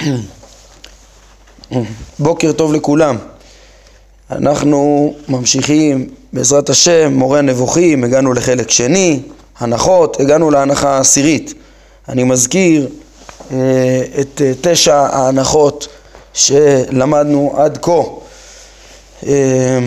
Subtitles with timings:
[2.18, 3.16] בוקר טוב לכולם.
[4.30, 9.22] אנחנו ממשיכים בעזרת השם, מורה נבוכים, הגענו לחלק שני,
[9.58, 11.54] הנחות, הגענו להנחה העשירית.
[12.08, 12.88] אני מזכיר
[13.52, 13.56] אה,
[14.20, 15.88] את אה, תשע ההנחות
[16.34, 18.02] שלמדנו עד כה.
[19.26, 19.78] אה,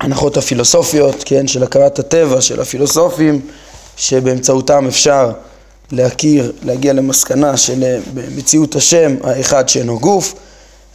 [0.00, 3.40] הנחות הפילוסופיות, כן, של הכרת הטבע, של הפילוסופים,
[3.96, 5.32] שבאמצעותם אפשר
[5.92, 7.98] להכיר, להגיע למסקנה של
[8.36, 10.34] מציאות השם האחד שאינו גוף.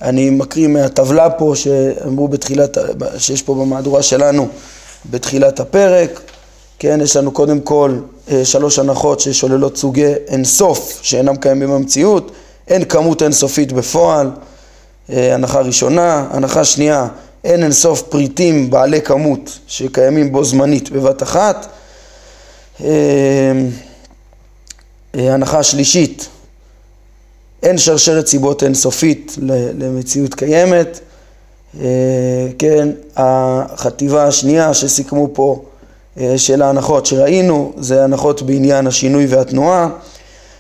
[0.02, 2.78] אני מקריא מהטבלה פה שאמרו בתחילת,
[3.18, 4.48] שיש פה במהדורה שלנו
[5.10, 6.22] בתחילת הפרק.
[6.80, 8.00] כן, יש לנו קודם כל
[8.32, 12.32] אה, שלוש הנחות ששוללות סוגי אינסוף שאינם קיימים במציאות,
[12.68, 14.32] אין כמות אינסופית בפועל,
[15.10, 17.08] אה, הנחה ראשונה, הנחה שנייה,
[17.44, 21.68] אין אינסוף פריטים בעלי כמות שקיימים בו זמנית בבת אחת.
[25.16, 26.28] אה, הנחה שלישית,
[27.64, 29.36] אין שרשרת סיבות אינסופית
[29.78, 31.00] למציאות קיימת.
[32.58, 35.64] כן, החטיבה השנייה שסיכמו פה
[36.20, 39.90] אה, של ההנחות שראינו, זה הנחות בעניין השינוי והתנועה.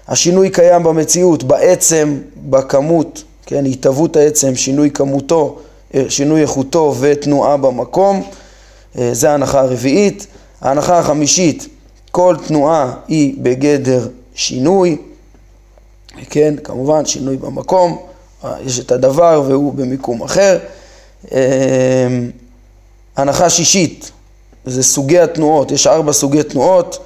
[0.07, 2.17] השינוי קיים במציאות, בעצם,
[2.49, 5.59] בכמות, כן, התהוות העצם, שינוי כמותו,
[5.95, 8.23] אה, שינוי איכותו ותנועה במקום,
[8.97, 10.27] אה, זה ההנחה הרביעית.
[10.61, 11.67] ההנחה החמישית,
[12.11, 14.97] כל תנועה היא בגדר שינוי,
[16.29, 17.97] כן, כמובן שינוי במקום,
[18.65, 20.57] יש את הדבר והוא במיקום אחר.
[23.17, 24.11] הנחה שישית,
[24.65, 26.97] זה סוגי התנועות, יש ארבע סוגי תנועות,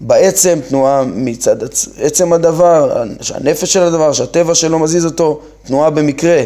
[0.00, 1.56] בעצם תנועה מצד
[1.98, 6.42] עצם הדבר, שהנפש של הדבר, שהטבע שלו מזיז אותו, תנועה במקרה,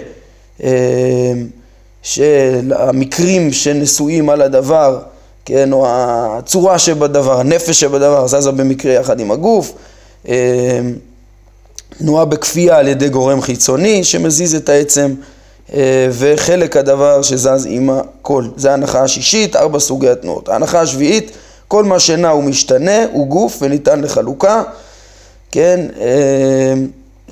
[0.63, 1.33] אה,
[2.03, 4.99] של המקרים שנשואים על הדבר,
[5.45, 9.77] כן, או הצורה שבדבר, הנפש שבדבר זזה במקרה יחד עם הגוף, אה,
[11.99, 15.15] תנועה בכפייה על ידי גורם חיצוני שמזיז את העצם
[15.75, 18.45] אה, וחלק הדבר שזז עם הכל.
[18.57, 20.49] זה ההנחה השישית, ארבע סוגי התנועות.
[20.49, 21.31] ההנחה השביעית,
[21.69, 24.63] כל מה שנע ומשתנה הוא גוף וניתן לחלוקה,
[25.53, 26.75] כן, אה,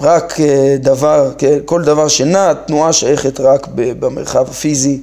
[0.00, 5.00] רק אה, דבר, כן, כל דבר שנע, תנועה שייכת רק במרחב הפיזי,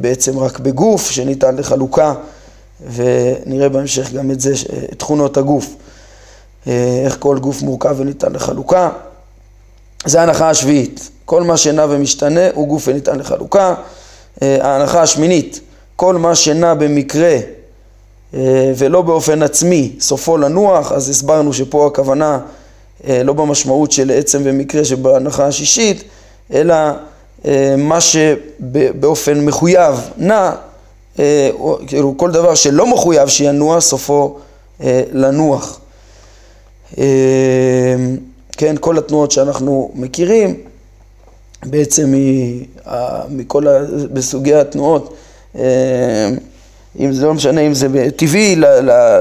[0.00, 2.14] בעצם רק בגוף שניתן לחלוקה,
[2.94, 4.52] ונראה בהמשך גם את זה,
[4.98, 5.74] תכונות הגוף,
[6.66, 8.90] איך כל גוף מורכב וניתן לחלוקה.
[10.04, 11.10] זה ההנחה השביעית.
[11.24, 13.74] כל מה שנע ומשתנה הוא גוף וניתן לחלוקה.
[14.42, 15.60] אה, ההנחה השמינית,
[15.96, 17.36] כל מה שנע במקרה
[18.34, 22.38] אה, ולא באופן עצמי, סופו לנוח, אז הסברנו שפה הכוונה
[23.08, 26.04] אה, לא במשמעות של עצם ומקרה שבהנחה השישית,
[26.52, 26.74] אלא
[27.78, 30.50] מה שבאופן מחויב נע,
[31.86, 34.38] כאילו כל דבר שלא מחויב שינוע, סופו
[35.12, 35.80] לנוח.
[38.56, 40.54] כן, כל התנועות שאנחנו מכירים,
[41.66, 42.64] בעצם היא,
[43.30, 43.66] מכל,
[44.12, 45.14] בסוגי התנועות,
[45.56, 46.30] אה,
[47.00, 48.56] אם זה לא משנה אם זה טבעי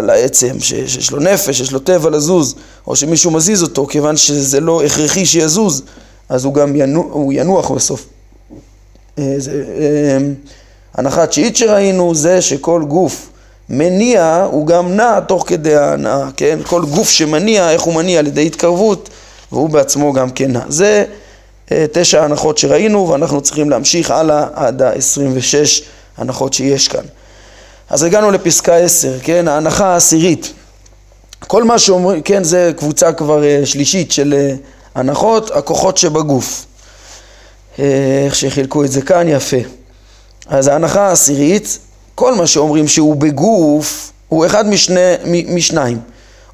[0.04, 2.56] לעצם, שיש לו נפש, יש לו טבע לזוז,
[2.88, 5.84] או שמישהו מזיז אותו, כיוון שזה לא הכרחי שיזוז,
[6.30, 8.06] אז הוא גם ינוח, הוא ינוח בסוף.
[9.20, 10.18] אה, זה, אה,
[10.94, 13.30] הנחה תשיעית שראינו זה שכל גוף
[13.70, 16.60] מניע הוא גם נע תוך כדי ההנאה, כן?
[16.64, 18.20] כל גוף שמניע, איך הוא מניע?
[18.20, 19.10] על ידי התקרבות,
[19.52, 20.62] והוא בעצמו גם כן נע.
[20.68, 21.06] זה
[21.72, 25.84] אה, תשע הנחות שראינו ואנחנו צריכים להמשיך הלאה עד ה-26
[26.18, 27.04] הנחות שיש כאן.
[27.90, 30.54] אז הגענו לפסקה 10, כן, ההנחה העשירית.
[31.48, 34.56] כל מה שאומרים, כן, זה קבוצה כבר אה, שלישית של אה,
[34.96, 36.66] הנחות, הכוחות שבגוף.
[38.26, 39.58] איך שחילקו את זה כאן, יפה.
[40.48, 41.80] אז ההנחה העשירית,
[42.16, 45.16] כל מה שאומרים שהוא בגוף, הוא אחד משני,
[45.48, 46.00] משניים.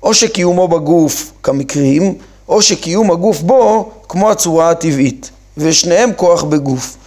[0.03, 2.15] או שקיומו בגוף כמקרים,
[2.49, 6.97] או שקיום הגוף בו כמו הצורה הטבעית, ושניהם כוח בגוף.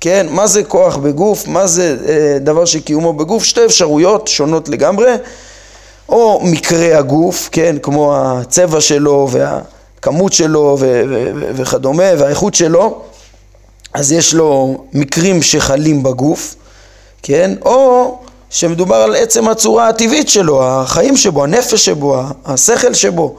[0.00, 1.48] כן, מה זה כוח בגוף?
[1.48, 3.44] מה זה אה, דבר שקיומו בגוף?
[3.44, 5.12] שתי אפשרויות שונות לגמרי,
[6.08, 13.02] או מקרה הגוף, כן, כמו הצבע שלו והכמות שלו ו- ו- ו- וכדומה והאיכות שלו,
[13.94, 16.54] אז יש לו מקרים שחלים בגוף,
[17.22, 18.18] כן, או
[18.50, 23.36] שמדובר על עצם הצורה הטבעית שלו, החיים שבו, הנפש שבו, השכל שבו.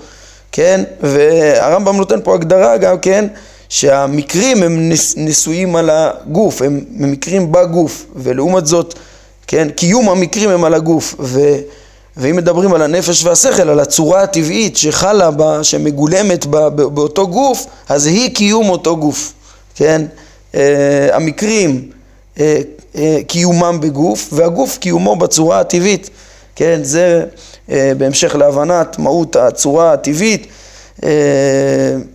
[0.52, 0.84] כן?
[1.02, 3.28] והרמב"ם נותן פה הגדרה גם, כן?
[3.70, 8.94] שהמקרים הם נשואים על הגוף, הם מקרים בגוף, ולעומת זאת,
[9.48, 9.70] כן?
[9.70, 11.40] קיום המקרים הם על הגוף, ו...
[12.18, 18.06] ואם מדברים על הנפש והשכל, על הצורה הטבעית שחלה, בה, שמגולמת בה, באותו גוף, אז
[18.06, 19.34] היא קיום אותו גוף,
[19.76, 20.06] כן?
[20.54, 20.58] Uh,
[21.12, 21.90] המקרים,
[22.36, 22.40] uh,
[23.28, 26.10] קיומם בגוף, והגוף קיומו בצורה הטבעית,
[26.56, 26.80] כן?
[26.84, 27.24] זה
[27.72, 30.48] אה, בהמשך להבנת מהות הצורה הטבעית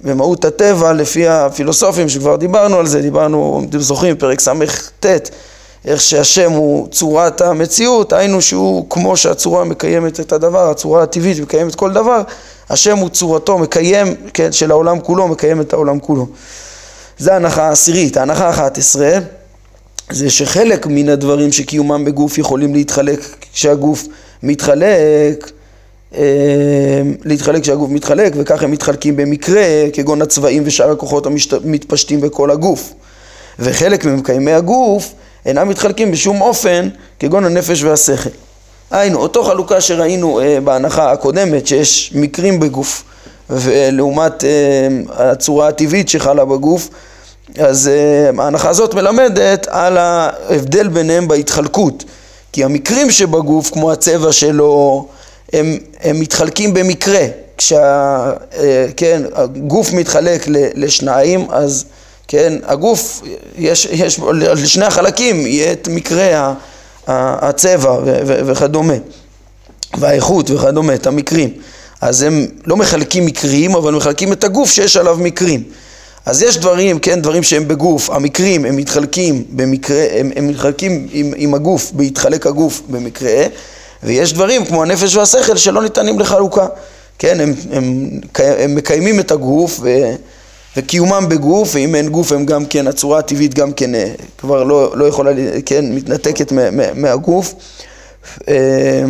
[0.05, 5.07] במהות הטבע לפי הפילוסופים שכבר דיברנו על זה, דיברנו, אם אתם זוכרים, פרק ס"ט,
[5.85, 11.75] איך שהשם הוא צורת המציאות, היינו שהוא כמו שהצורה מקיימת את הדבר, הצורה הטבעית מקיימת
[11.75, 12.23] כל דבר,
[12.71, 16.27] השם הוא צורתו מקיים, כן, של העולם כולו, מקיים את העולם כולו.
[17.19, 18.17] זה ההנחה העשירית.
[18.17, 19.19] ההנחה האחת עשרה
[20.11, 23.21] זה שחלק מן הדברים שקיומם בגוף יכולים להתחלק
[23.53, 24.07] כשהגוף
[24.43, 25.51] מתחלק,
[26.15, 26.23] אה,
[27.25, 31.27] להתחלק כשהגוף מתחלק, וכך הם מתחלקים במקרה, כגון הצבעים ושאר הכוחות
[31.65, 32.93] המתפשטים בכל הגוף.
[33.59, 35.13] וחלק ממקיימי הגוף
[35.47, 38.31] אינם מתחלקים בשום אופן, כגון הנפש והשכל.
[38.91, 43.05] היינו, אותו חלוקה שראינו אה, בהנחה הקודמת, שיש מקרים בגוף,
[43.51, 44.89] ולעומת אה,
[45.31, 46.89] הצורה הטבעית שחלה בגוף,
[47.59, 52.05] אז uh, ההנחה הזאת מלמדת על ההבדל ביניהם בהתחלקות.
[52.53, 55.07] כי המקרים שבגוף, כמו הצבע שלו,
[55.53, 57.27] הם, הם מתחלקים במקרה.
[57.59, 58.33] כשה...
[58.53, 58.57] uh,
[58.97, 59.23] כן,
[59.93, 61.85] מתחלק לשניים, אז
[62.29, 63.23] כן, הגוף,
[63.59, 64.21] יש, יש
[64.55, 66.55] לשני החלקים יהיה את מקרה
[67.07, 68.95] הצבע וכדומה,
[69.99, 71.51] והאיכות וכדומה, את המקרים.
[72.01, 75.63] אז הם לא מחלקים מקרים, אבל מחלקים את הגוף שיש עליו מקרים.
[76.27, 81.33] אז יש דברים, כן, דברים שהם בגוף, המקרים הם מתחלקים במקרה, הם, הם מתחלקים עם,
[81.37, 83.47] עם הגוף, בהתחלק הגוף במקרה,
[84.03, 86.67] ויש דברים כמו הנפש והשכל שלא ניתנים לחלוקה,
[87.19, 90.15] כן, הם, הם, הם מקיימים את הגוף ו,
[90.77, 94.93] וקיומם בגוף, ואם אין גוף הם גם כן, הצורה הטבעית גם כן אה, כבר לא,
[94.97, 95.33] לא יכולה,
[95.67, 97.55] כן, מתנתקת מה, מה, מהגוף.
[98.49, 99.05] אה,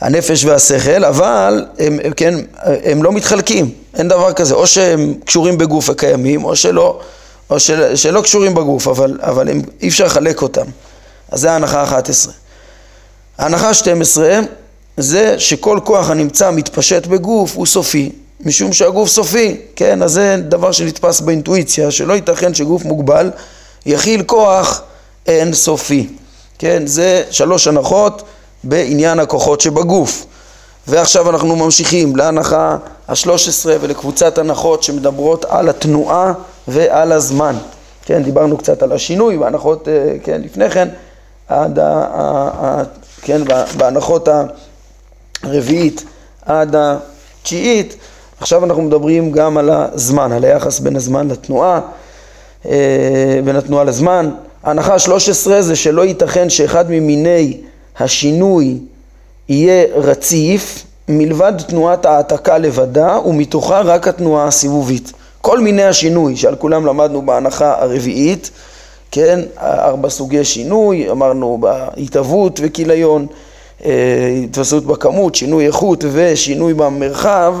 [0.00, 5.58] הנפש והשכל, אבל הם, הם, כן, הם לא מתחלקים, אין דבר כזה, או שהם קשורים
[5.58, 7.00] בגוף וקיימים, או שלא,
[7.50, 10.66] או של, שלא קשורים בגוף, אבל, אבל הם, אי אפשר לחלק אותם.
[11.30, 12.30] אז זה ההנחה ה-11.
[13.38, 14.20] ההנחה ה-12
[14.96, 20.72] זה שכל כוח הנמצא מתפשט בגוף הוא סופי, משום שהגוף סופי, כן, אז זה דבר
[20.72, 23.30] שנתפס באינטואיציה, שלא ייתכן שגוף מוגבל
[23.86, 24.82] יכיל כוח
[25.26, 26.06] אין סופי,
[26.58, 28.22] כן, זה שלוש הנחות
[28.64, 30.26] בעניין הכוחות שבגוף.
[30.88, 32.76] ועכשיו אנחנו ממשיכים להנחה
[33.08, 36.32] השלוש עשרה ולקבוצת הנחות שמדברות על התנועה
[36.68, 37.56] ועל הזמן.
[38.04, 40.88] כן, דיברנו קצת על השינוי בהנחות, אה, כן, לפני כן,
[41.48, 42.06] עד ה...
[42.14, 42.82] ה
[43.22, 43.40] כן,
[43.76, 44.28] בהנחות
[45.42, 46.04] הרביעית
[46.46, 47.96] עד התשיעית,
[48.40, 51.80] עכשיו אנחנו מדברים גם על הזמן, על היחס בין הזמן לתנועה,
[52.66, 54.30] אה, בין התנועה לזמן.
[54.64, 57.60] ההנחה השלוש עשרה זה שלא ייתכן שאחד ממיני
[57.98, 58.78] השינוי
[59.48, 65.12] יהיה רציף מלבד תנועת העתקה לבדה ומתוכה רק התנועה הסיבובית.
[65.40, 68.50] כל מיני השינוי שעל כולם למדנו בהנחה הרביעית,
[69.10, 73.26] כן, ארבע סוגי שינוי, אמרנו בהתהוות וכיליון,
[73.84, 73.90] אה,
[74.44, 77.54] התווספות בכמות, שינוי איכות ושינוי במרחב,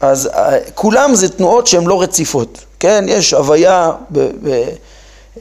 [0.00, 4.64] אז אה, כולם זה תנועות שהן לא רציפות, כן, יש הוויה, ב, ב,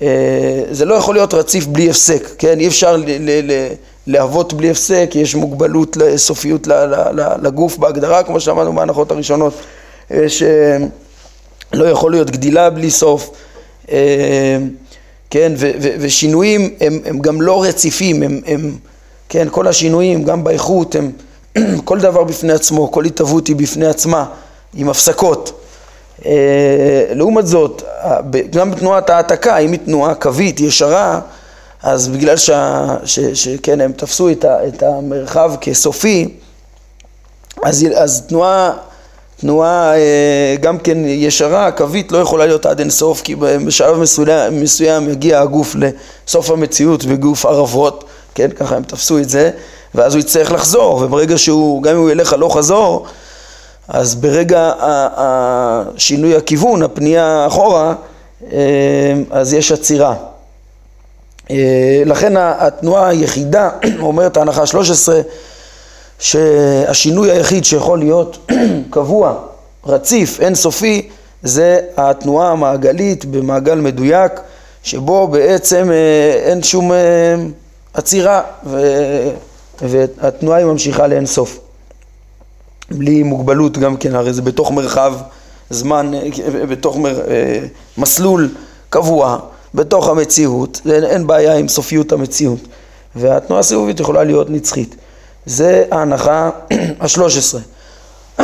[0.02, 3.68] אה, זה לא יכול להיות רציף בלי הפסק, כן, אי אפשר ל, ל, ל,
[4.08, 6.68] להוות בלי הפסק, יש מוגבלות לסופיות
[7.42, 9.54] לגוף בהגדרה, כמו שאמרנו בהנחות הראשונות,
[10.28, 13.30] שלא יכול להיות גדילה בלי סוף,
[13.92, 14.58] אה,
[15.30, 15.54] כן,
[16.00, 18.78] ושינויים הם, הם גם לא רציפים, הם, הם,
[19.30, 21.12] כן, כל השינויים, גם באיכות, הם,
[21.86, 24.26] כל דבר בפני עצמו, כל התהוות היא בפני עצמה,
[24.74, 25.62] עם הפסקות.
[26.26, 26.32] אה,
[27.10, 27.84] לעומת זאת,
[28.50, 31.20] גם בתנועת העתקה, אם היא תנועה קווית, ישרה,
[31.84, 36.28] אז בגלל שה, ש, שכן, הם תפסו את, ה, את המרחב כסופי,
[37.64, 38.72] אז, אז תנועה,
[39.40, 45.10] תנועה אה, גם כן ישרה, קווית, לא יכולה להיות עד אינסוף, כי בשלב מסוים, מסוים
[45.10, 48.04] יגיע הגוף לסוף המציאות בגוף ערבות,
[48.36, 49.52] כן, ככה הם תפסו את זה,
[49.96, 53.06] ואז הוא יצטרך לחזור, וברגע שהוא, גם אם הוא ילך הלוך חזור,
[53.88, 57.94] אז ברגע השינוי הכיוון, הפנייה אחורה,
[58.52, 58.58] אה,
[59.32, 60.16] אז יש עצירה.
[61.52, 63.70] אה, לכן התנועה היחידה,
[64.00, 65.22] אומרת ההנחה 13,
[66.20, 68.52] שהשינוי היחיד שיכול להיות
[68.90, 69.36] קבוע,
[69.86, 71.10] רציף, אינסופי,
[71.44, 74.32] זה התנועה המעגלית במעגל מדויק,
[74.84, 77.36] שבו בעצם אה, אין שום אה,
[77.94, 78.42] עצירה
[79.82, 81.60] והתנועה היא ממשיכה לאינסוף.
[82.92, 85.14] בלי מוגבלות גם כן, הרי זה בתוך מרחב
[85.70, 86.12] זמן,
[86.70, 87.22] בתוך מר,
[87.98, 88.50] מסלול
[88.90, 89.40] קבוע.
[89.76, 92.60] בתוך המציאות, אין בעיה עם סופיות המציאות,
[93.16, 94.96] והתנועה הסיבובית יכולה להיות נצחית.
[95.46, 96.50] זה ההנחה
[97.00, 97.62] השלוש עשרה.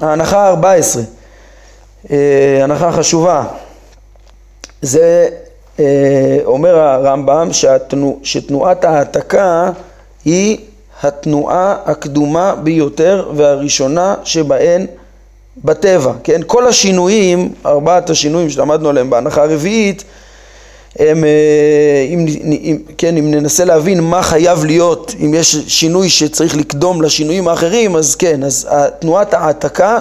[0.00, 1.02] ההנחה הארבע עשרה,
[2.10, 3.44] אה, הנחה חשובה,
[4.82, 5.28] זה
[5.80, 9.70] אה, אומר הרמב"ם שהתנוע, שתנועת ההעתקה
[10.24, 10.58] היא
[11.02, 14.86] התנועה הקדומה ביותר והראשונה שבהן
[15.64, 16.40] בטבע, כן?
[16.46, 20.04] כל השינויים, ארבעת השינויים שלמדנו עליהם בהנחה הרביעית,
[20.98, 26.56] הם, אה, אם, אם, כן, אם ננסה להבין מה חייב להיות, אם יש שינוי שצריך
[26.56, 29.98] לקדום לשינויים האחרים, אז כן, אז תנועת העתקה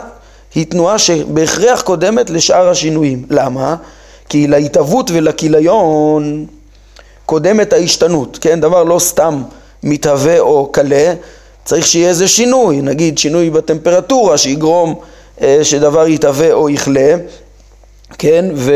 [0.55, 3.25] היא תנועה שבהכרח קודמת לשאר השינויים.
[3.29, 3.75] למה?
[4.29, 6.45] כי להתהוות ולכיליון
[7.25, 8.59] קודמת ההשתנות, כן?
[8.59, 9.43] דבר לא סתם
[9.83, 11.13] מתהווה או קלה,
[11.65, 14.95] צריך שיהיה איזה שינוי, נגיד שינוי בטמפרטורה שיגרום
[15.41, 17.15] אה, שדבר יתהווה או יכלה,
[18.17, 18.45] כן?
[18.55, 18.73] ו...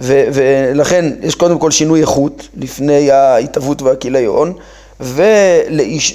[0.00, 4.52] ו- ולכן יש קודם כל שינוי איכות לפני ההתהוות והכיליון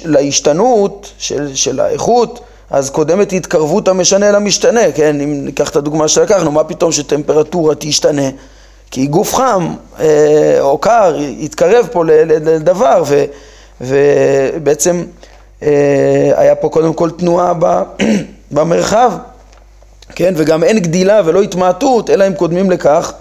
[0.06, 2.40] ולהשתנות של, של האיכות
[2.70, 8.30] אז קודמת התקרבות המשנה למשתנה, כן, אם ניקח את הדוגמה שלקחנו, מה פתאום שטמפרטורה תשתנה?
[8.90, 13.24] כי גוף חם אה, או קר יתקרב פה לדבר ו,
[13.80, 15.04] ובעצם
[15.62, 17.52] אה, היה פה קודם כל תנועה
[18.50, 19.12] במרחב,
[20.14, 23.12] כן, וגם אין גדילה ולא התמעטות, אלא אם קודמים לכך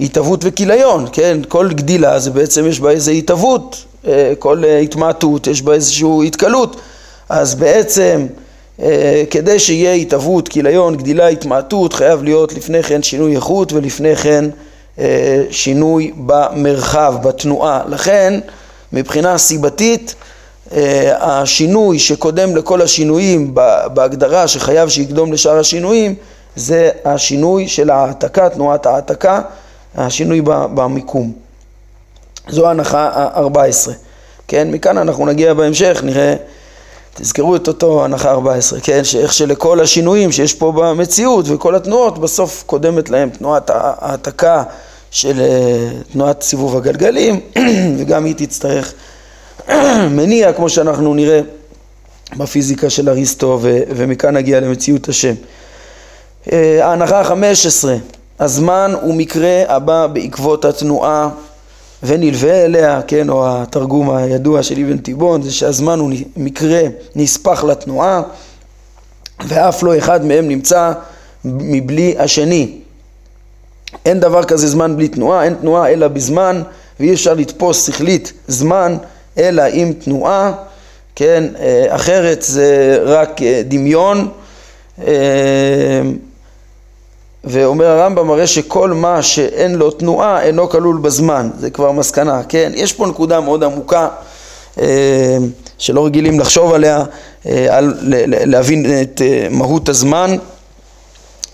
[0.00, 1.38] התהוות וכיליון, כן?
[1.48, 6.26] כל גדילה זה בעצם יש בה איזו התהוות, אה, כל אה, התמעטות יש בה איזושהי
[6.26, 6.80] התקלות,
[7.28, 8.26] אז בעצם
[8.82, 14.44] אה, כדי שיהיה התהוות, כיליון, גדילה, התמעטות, חייב להיות לפני כן שינוי איכות ולפני כן
[15.50, 17.82] שינוי במרחב, בתנועה.
[17.88, 18.40] לכן
[18.92, 20.14] מבחינה סיבתית
[21.20, 23.54] השינוי שקודם לכל השינויים
[23.94, 26.14] בהגדרה שחייב שיקדום לשאר השינויים
[26.56, 29.40] זה השינוי של העתקה, תנועת העתקה
[29.94, 31.32] השינוי במיקום.
[32.48, 33.90] זו ההנחה ה-14,
[34.48, 34.70] כן?
[34.70, 36.34] מכאן אנחנו נגיע בהמשך, נראה,
[37.14, 39.04] תזכרו את אותו הנחה 14, כן?
[39.04, 44.62] שאיך שלכל השינויים שיש פה במציאות וכל התנועות, בסוף קודמת להם תנועת העתקה
[45.10, 47.40] של אה, תנועת סיבוב הגלגלים,
[47.98, 48.94] וגם היא תצטרך
[50.16, 51.40] מניע, כמו שאנחנו נראה
[52.36, 55.34] בפיזיקה של אריסטו, ומכאן נגיע למציאות השם.
[56.52, 57.88] אה, ההנחה ה-15
[58.40, 61.28] הזמן הוא מקרה הבא בעקבות התנועה
[62.02, 66.80] ונלווה אליה, כן, או התרגום הידוע של אבן תיבון, זה שהזמן הוא מקרה
[67.16, 68.22] נספח לתנועה
[69.48, 70.92] ואף לא אחד מהם נמצא
[71.44, 72.72] מבלי השני.
[74.04, 76.62] אין דבר כזה זמן בלי תנועה, אין תנועה אלא בזמן
[77.00, 78.96] ואי אפשר לתפוס שכלית זמן
[79.38, 80.52] אלא עם תנועה,
[81.16, 84.28] כן, אה, אחרת זה רק אה, דמיון
[85.06, 86.02] אה,
[87.44, 92.72] ואומר הרמב"ם הרי שכל מה שאין לו תנועה אינו כלול בזמן, זה כבר מסקנה, כן?
[92.74, 94.08] יש פה נקודה מאוד עמוקה
[94.80, 95.36] אה,
[95.78, 97.04] שלא רגילים לחשוב עליה,
[97.46, 97.94] אה, על,
[98.26, 100.36] להבין את אה, מהות הזמן.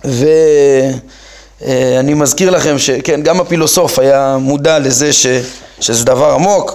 [0.05, 5.27] ואני מזכיר לכם שכן, גם הפילוסוף היה מודע לזה ש,
[5.81, 6.75] שזה דבר עמוק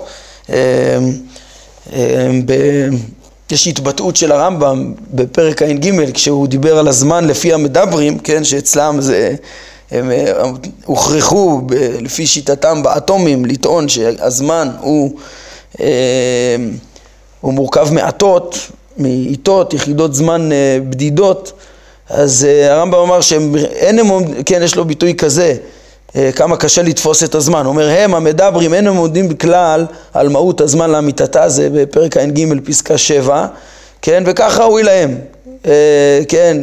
[3.52, 9.36] יש התבטאות של הרמב"ם בפרק ע"ג כשהוא דיבר על הזמן לפי המדברים, כן, שאצלם זה,
[9.92, 10.12] הם
[10.86, 11.62] הוכרחו
[12.02, 15.12] לפי שיטתם באטומים לטעון שהזמן הוא,
[15.80, 16.56] אה,
[17.42, 18.60] הוא מורכב מעטות,
[18.98, 21.52] מעיתות, יחידות זמן אה, בדידות,
[22.10, 25.56] אז אה, הרמב"ם אמר שאין אמון, כן, יש לו ביטוי כזה
[26.36, 27.66] כמה קשה לתפוס את הזמן.
[27.66, 32.98] אומר, הם המדברים אין הם עומדים בכלל על מהות הזמן לאמיתתה, זה בפרק ע"ג פסקה
[32.98, 33.46] 7,
[34.02, 35.18] כן, וכך ראוי להם,
[35.66, 36.58] אה, כן,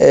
[0.00, 0.06] אה,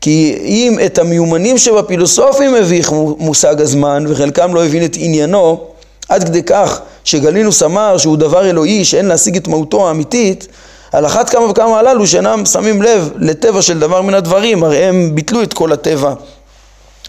[0.00, 5.64] כי אם את המיומנים שבפילוסופים מביך מושג הזמן וחלקם לא הבין את עניינו,
[6.08, 10.48] עד כדי כך שגלינוס אמר שהוא דבר אלוהי שאין להשיג את מהותו האמיתית,
[10.92, 15.10] על אחת כמה וכמה הללו שאינם שמים לב לטבע של דבר מן הדברים, הרי הם
[15.14, 16.14] ביטלו את כל הטבע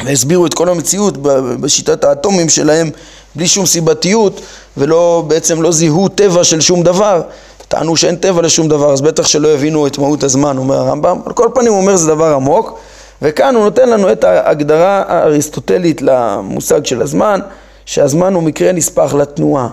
[0.06, 1.18] והסבירו את כל המציאות
[1.62, 2.90] בשיטת האטומים שלהם
[3.36, 4.42] בלי שום סיבתיות
[4.78, 7.22] ולא, בעצם לא זיהו טבע של שום דבר.
[7.68, 11.20] טענו שאין טבע לשום דבר אז בטח שלא יבינו את מהות הזמן אומר הרמב"ם.
[11.26, 12.80] על כל פנים הוא אומר זה דבר עמוק
[13.22, 17.40] וכאן הוא נותן לנו את ההגדרה האריסטוטלית למושג של הזמן
[17.86, 19.70] שהזמן הוא מקרה נספח לתנועה.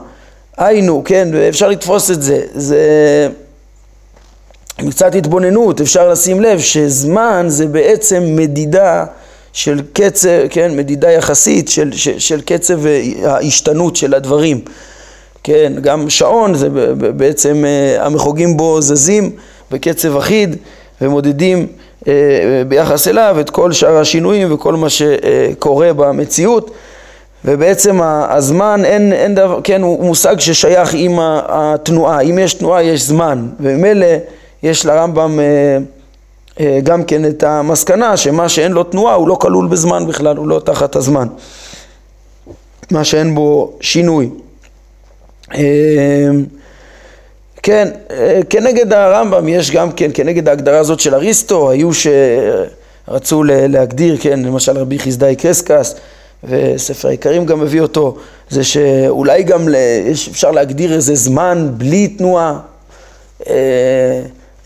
[0.57, 2.79] היינו, כן, אפשר לתפוס את זה, זה
[4.79, 9.05] עם קצת התבוננות אפשר לשים לב שזמן זה בעצם מדידה
[9.57, 12.81] של קצב, כן, מדידה יחסית של, של, של קצב
[13.25, 14.61] ההשתנות של הדברים.
[15.43, 16.69] כן, גם שעון זה
[17.17, 19.31] בעצם אה, המחוגים בו זזים
[19.71, 20.57] בקצב אחיד
[21.01, 21.67] ומודדים
[22.09, 22.13] אה,
[22.69, 26.71] ביחס אליו את כל שאר השינויים וכל מה שקורה במציאות.
[27.45, 33.03] ובעצם הזמן אין, אין דבר, כן, הוא מושג ששייך עם התנועה, אם יש תנועה יש
[33.03, 33.47] זמן.
[33.61, 34.07] וממילא
[34.63, 35.79] יש לרמב"ם אה, אה,
[36.83, 40.61] גם כן את המסקנה שמה שאין לו תנועה הוא לא כלול בזמן בכלל, הוא לא
[40.65, 41.29] תחת הזמן.
[42.91, 44.31] מה שאין בו שינוי.
[45.55, 45.61] אה,
[47.63, 47.89] כן,
[48.51, 51.91] כנגד הרמב"ם יש גם כן, כנגד ההגדרה הזאת של אריסטו, היו
[53.09, 55.95] שרצו להגדיר, כן, למשל רבי חסדאי קרסקס,
[56.45, 58.17] וספר העיקרים גם מביא אותו,
[58.51, 59.69] זה שאולי גם
[60.11, 62.59] אפשר להגדיר איזה זמן בלי תנועה,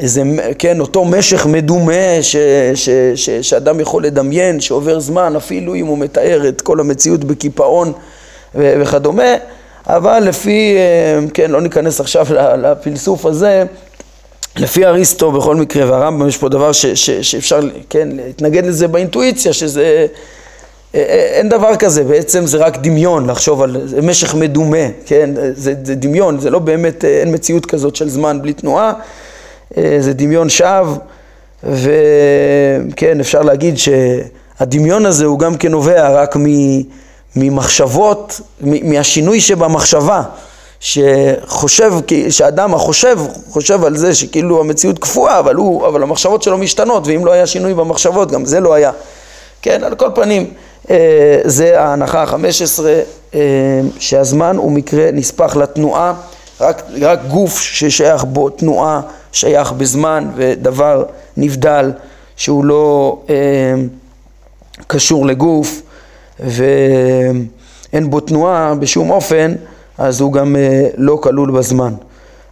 [0.01, 0.23] איזה,
[0.59, 2.37] כן, אותו משך מדומה ש,
[2.75, 7.93] ש, ש, שאדם יכול לדמיין, שעובר זמן, אפילו אם הוא מתאר את כל המציאות בקיפאון
[8.55, 9.35] וכדומה,
[9.87, 10.77] אבל לפי,
[11.35, 12.27] כן, לא ניכנס עכשיו
[12.59, 13.65] לפלסוף הזה,
[14.57, 19.53] לפי אריסטו בכל מקרה, והרמב"ם יש פה דבר ש, ש, שאפשר, כן, להתנגד לזה באינטואיציה,
[19.53, 20.07] שזה
[20.95, 25.95] אין דבר כזה, בעצם זה רק דמיון לחשוב על זה משך מדומה, כן, זה, זה
[25.95, 28.93] דמיון, זה לא באמת, אין מציאות כזאת של זמן בלי תנועה,
[29.77, 30.97] זה דמיון שווא,
[31.63, 36.37] וכן, אפשר להגיד שהדמיון הזה הוא גם כן נובע רק
[37.37, 40.23] ממחשבות, מהשינוי שבמחשבה,
[40.81, 41.93] שחושב,
[42.29, 43.19] שאדם החושב,
[43.51, 47.47] חושב על זה שכאילו המציאות קפואה, אבל, הוא, אבל המחשבות שלו משתנות, ואם לא היה
[47.47, 48.91] שינוי במחשבות, גם זה לא היה.
[49.63, 50.51] כן, על כל פנים.
[50.91, 53.01] אה, זה ההנחה החמש עשרה
[53.35, 53.41] אה,
[53.99, 56.15] שהזמן הוא מקרה נספח לתנועה,
[56.61, 59.01] רק, רק גוף ששייך בו תנועה
[59.33, 61.05] שייך בזמן ודבר
[61.37, 61.93] נבדל
[62.37, 63.35] שהוא לא אה,
[64.87, 65.83] קשור לגוף
[66.41, 69.55] ואין בו תנועה בשום אופן
[69.99, 71.95] אז הוא גם אה, לא כלול בזמן.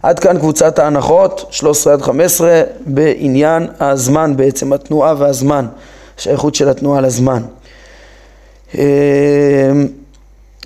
[0.03, 5.65] עד כאן קבוצת ההנחות 13 עד 15 בעניין הזמן בעצם, התנועה והזמן,
[6.17, 7.43] השייכות של התנועה לזמן.
[8.75, 8.81] אמ,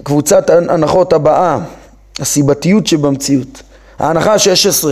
[0.03, 1.59] קבוצת ההנחות הבאה,
[2.19, 3.61] הסיבתיות שבמציאות.
[3.99, 4.87] ההנחה ה-16,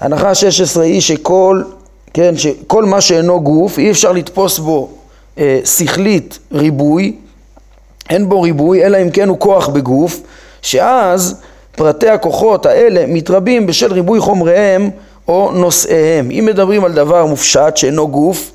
[0.00, 1.62] ההנחה ה-16 היא שכל,
[2.14, 4.88] כן, שכל מה שאינו גוף, אי אפשר לתפוס בו
[5.38, 7.16] אה, שכלית ריבוי,
[8.10, 10.20] אין בו ריבוי, אלא אם כן הוא כוח בגוף,
[10.62, 11.40] שאז
[11.76, 14.90] פרטי הכוחות האלה מתרבים בשל ריבוי חומריהם
[15.28, 16.30] או נושאיהם.
[16.30, 18.50] אם מדברים על דבר מופשט שאינו גוף,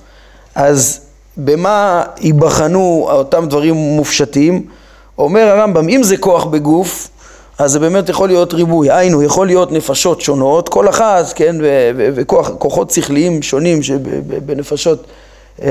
[0.56, 1.00] אז
[1.38, 4.66] במה ייבחנו אותם דברים מופשטים?
[5.18, 7.10] אומר הרמב"ם, אם זה כוח בגוף,
[7.62, 11.56] אז זה באמת יכול להיות ריבוי, היינו, יכול להיות נפשות שונות, כל אחת, כן,
[11.96, 13.80] וכוחות שכליים שונים
[14.46, 15.06] בנפשות
[15.62, 15.68] אה,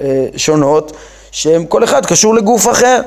[0.00, 0.92] אה, שונות,
[1.30, 3.00] שהם כל אחד קשור לגוף אחר.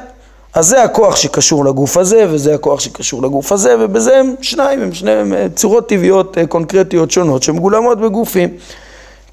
[0.53, 4.93] אז זה הכוח שקשור לגוף הזה, וזה הכוח שקשור לגוף הזה, ובזה הם שניים, הם
[4.93, 8.49] שניהם אה, צורות טבעיות קונקרטיות שונות שמגולמות בגופים,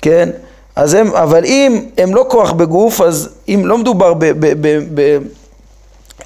[0.02, 0.28] כן?
[0.76, 4.12] אז הם, אבל אם הם לא כוח בגוף, אז אם לא מדובר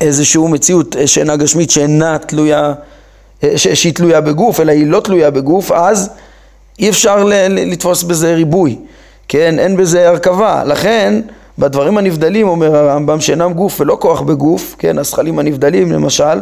[0.00, 2.72] באיזושהי מציאות שאינה גשמית, שאינה תלויה,
[3.57, 6.11] שהיא תלויה בגוף, אלא היא לא תלויה בגוף, אז
[6.78, 8.76] אי אפשר לתפוס בזה ריבוי,
[9.28, 9.59] כן?
[9.59, 10.64] אין בזה הרכבה.
[10.64, 11.20] לכן,
[11.59, 14.98] בדברים הנבדלים, אומר הרמב"ם, שאינם גוף ולא כוח בגוף, כן?
[14.98, 16.40] הזכלים הנבדלים למשל,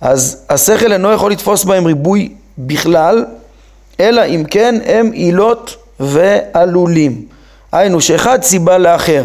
[0.00, 3.24] אז השכל אינו יכול לתפוס בהם ריבוי בכלל,
[4.00, 7.22] אלא אם כן הם עילות ועלולים.
[7.72, 9.22] היינו שאחד סיבה לאחר,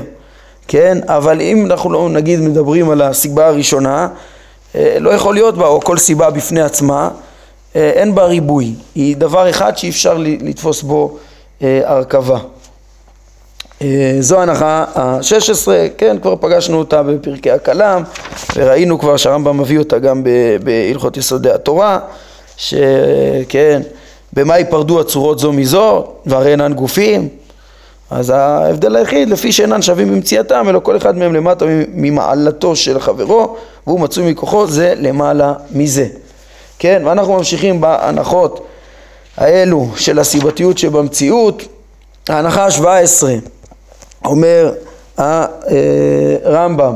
[0.68, 0.98] כן?
[1.08, 4.08] אבל אם אנחנו לא נגיד מדברים על הסיבה הראשונה,
[4.76, 7.10] אה, לא יכול להיות בה, או כל סיבה בפני עצמה,
[7.76, 11.18] אה, אין בה ריבוי, היא דבר אחד שאי אפשר לתפוס בו
[11.62, 12.40] אה, הרכבה.
[14.20, 18.04] זו הנחה ה-16, כן, כבר פגשנו אותה בפרקי הכלם,
[18.56, 20.24] וראינו כבר שהרמב"ם מביא אותה גם
[20.64, 22.00] בהלכות יסודי התורה,
[22.58, 23.82] שכן,
[24.34, 27.30] במה ייפרדו הצורות זו מזו, והרי אינן גופים,
[28.16, 33.56] אז ההבדל היחיד, לפי שאינן שווים במציאתם, אלא כל אחד מהם למטה ממעלתו של חברו,
[33.88, 36.08] והוא מצוי מכוחו, זה למעלה מזה.
[36.80, 38.66] כן, ואנחנו ממשיכים בהנחות
[39.38, 41.64] האלו של הסיבתיות שבמציאות.
[42.30, 43.24] ההנחה ה-17,
[44.26, 44.74] אומר
[45.18, 46.96] הרמב"ם,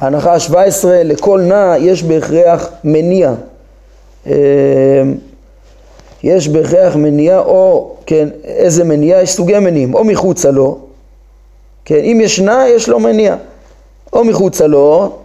[0.00, 3.32] ההנחה ה-17, לכל נע יש בהכרח מניע.
[6.22, 9.22] יש בהכרח מניע או, כן, איזה מניע?
[9.22, 10.78] יש סוגי מניעים, או מחוצה לו,
[11.84, 13.36] כן, אם ישנה יש לו מניע,
[14.12, 15.16] או מחוצה לו,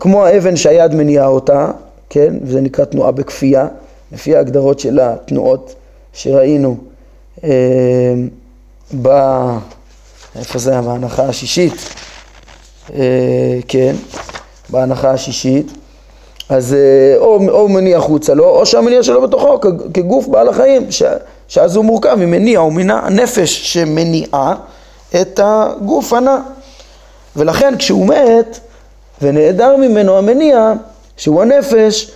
[0.00, 1.70] כמו האבן שהיד מניעה אותה,
[2.10, 3.66] כן, וזה נקרא תנועה בכפייה,
[4.12, 5.74] לפי ההגדרות של התנועות
[6.12, 6.76] שראינו
[7.44, 7.50] אה,
[9.02, 9.08] ב...
[10.36, 10.82] איפה זה היה?
[10.82, 11.74] בהנחה השישית,
[12.94, 13.94] אה, כן,
[14.70, 15.72] בהנחה השישית.
[16.48, 19.60] אז אה, או, או מניע חוצה לו, או שהמניע שלו בתוכו
[19.94, 21.02] כגוף בעל החיים, ש,
[21.48, 24.54] שאז הוא מורכב ממניע, הוא מן הנפש שמניעה
[25.20, 26.38] את הגוף הנע.
[27.36, 28.58] ולכן כשהוא מת
[29.22, 30.72] ונעדר ממנו המניע,
[31.16, 32.10] שהוא הנפש,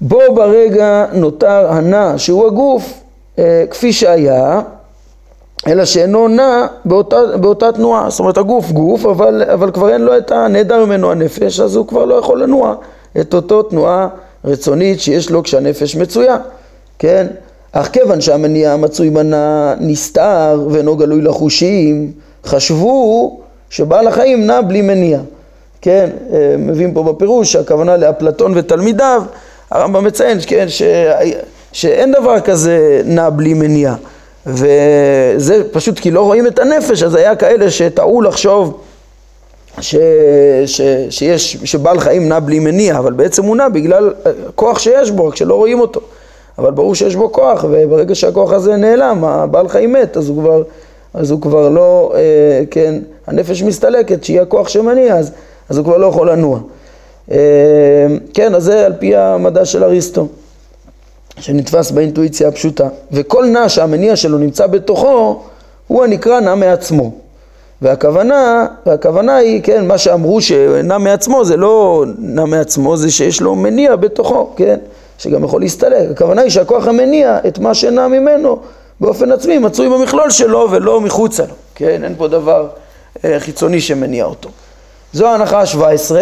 [0.00, 2.92] בו ברגע נותר הנע, שהוא הגוף,
[3.38, 4.60] אה, כפי שהיה,
[5.66, 8.10] אלא שאינו נע באותה, באותה תנועה.
[8.10, 11.86] זאת אומרת, הגוף גוף, אבל, אבל כבר אין לו את הנעדר ממנו הנפש, אז הוא
[11.86, 12.74] כבר לא יכול לנוע.
[13.20, 14.08] את אותו תנועה
[14.44, 16.36] רצונית שיש לו כשהנפש מצויה,
[16.98, 17.26] כן?
[17.72, 22.12] אך כיוון שהמניע המצוי בנה נסתר ואינו גלוי לחושים,
[22.44, 25.20] חשבו שבעל החיים נע בלי מניע.
[25.80, 29.22] כן, אה, מביאים פה בפירוש שהכוונה לאפלטון ותלמידיו,
[29.70, 30.82] הרמב"ם מציין, כן, ש...
[31.72, 33.94] שאין דבר כזה נע בלי מניע.
[34.46, 38.80] וזה פשוט כי לא רואים את הנפש, אז היה כאלה שטעו לחשוב
[39.80, 39.96] ש,
[40.66, 40.80] ש,
[41.10, 44.14] שיש, שבעל חיים נע בלי מניע, אבל בעצם הוא נע בגלל
[44.54, 46.00] כוח שיש בו, רק שלא רואים אותו.
[46.58, 50.62] אבל ברור שיש בו כוח, וברגע שהכוח הזה נעלם, הבעל חיים מת, אז הוא כבר,
[51.14, 52.20] אז הוא כבר לא, אה,
[52.70, 52.94] כן,
[53.26, 55.32] הנפש מסתלקת, שיהיה כוח שמניע, אז,
[55.68, 56.58] אז הוא כבר לא יכול לנוע.
[57.30, 57.36] אה,
[58.34, 60.26] כן, אז זה על פי המדע של אריסטו.
[61.40, 62.88] שנתפס באינטואיציה הפשוטה.
[63.12, 65.42] וכל נע שהמניע שלו נמצא בתוכו,
[65.86, 67.12] הוא הנקרא נע מעצמו.
[67.82, 73.54] והכוונה, והכוונה היא, כן, מה שאמרו שנע מעצמו זה לא נע מעצמו, זה שיש לו
[73.54, 74.78] מניע בתוכו, כן,
[75.18, 76.10] שגם יכול להסתלק.
[76.10, 78.58] הכוונה היא שהכוח המניע את מה שנע ממנו
[79.00, 82.68] באופן עצמי מצוי במכלול שלו ולא מחוצה לו, כן, אין פה דבר
[83.24, 84.48] אה, חיצוני שמניע אותו.
[85.12, 86.14] זו ההנחה ה-17,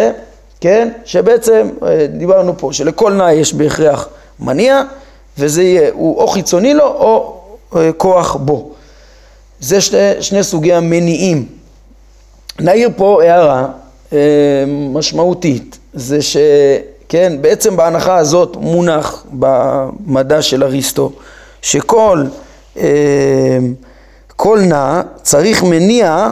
[0.61, 4.81] כן, שבעצם אה, דיברנו פה שלכל נע יש בהכרח מניע
[5.37, 7.41] וזה יהיה, הוא או חיצוני לו או
[7.75, 8.71] אה, כוח בו.
[9.61, 11.45] זה שני, שני סוגי המניעים.
[12.59, 13.67] נעיר פה הערה
[14.13, 14.17] אה,
[14.67, 21.11] משמעותית, זה שכן, בעצם בהנחה הזאת מונח במדע של אריסטו,
[21.61, 22.25] שכל
[22.77, 23.57] אה,
[24.35, 26.29] כל נע צריך מניע,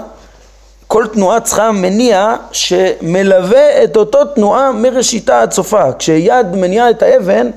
[0.87, 5.93] כל תנועה צריכה מניע שמלווה את אותו תנועה מראשיתה עד סופה.
[5.99, 7.49] כשיד מניעה את האבן,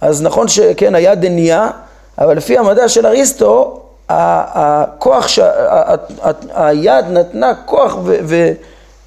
[0.00, 1.70] אז נכון שכן, היד הניעה,
[2.18, 5.26] אבל לפי המדע של אריסטו, הכוח.
[6.54, 7.96] היד נתנה כוח.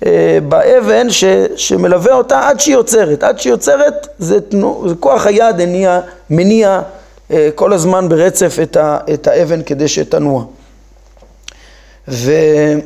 [0.06, 1.24] אה, באבן ש...
[1.56, 3.24] שמלווה אותה עד שהיא יוצרת.
[3.24, 4.86] עד שהיא יוצרת זה, תנו...
[4.88, 6.82] זה כוח היד הניע, מניע
[7.32, 8.98] אה, כל הזמן ברצף את, ה...
[9.14, 10.44] את האבן כדי שתנוע.
[12.08, 12.32] ו...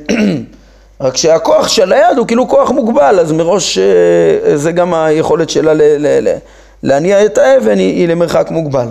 [1.02, 5.74] רק שהכוח של היד הוא כאילו כוח מוגבל, אז מראש אה, זה גם היכולת שלה
[5.74, 5.82] ל...
[5.82, 6.28] ל...
[6.28, 6.36] ל...
[6.84, 8.88] להניע את האבן היא, למרחק מוגבל,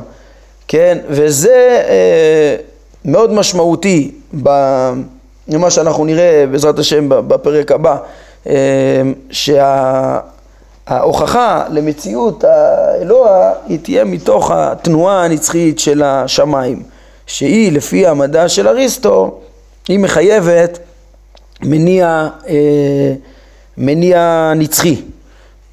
[0.68, 0.98] כן?
[1.08, 1.82] וזה
[3.04, 7.96] מאוד משמעותי במה שאנחנו נראה בעזרת השם בפרק הבא,
[8.46, 9.02] אה,
[10.86, 16.82] שההוכחה למציאות האלוה היא תהיה מתוך התנועה הנצחית של השמיים,
[17.26, 19.40] שהיא לפי המדע של אריסטו,
[19.88, 20.78] היא מחייבת
[21.62, 23.14] מניע, אה,
[23.78, 25.02] מניע נצחי.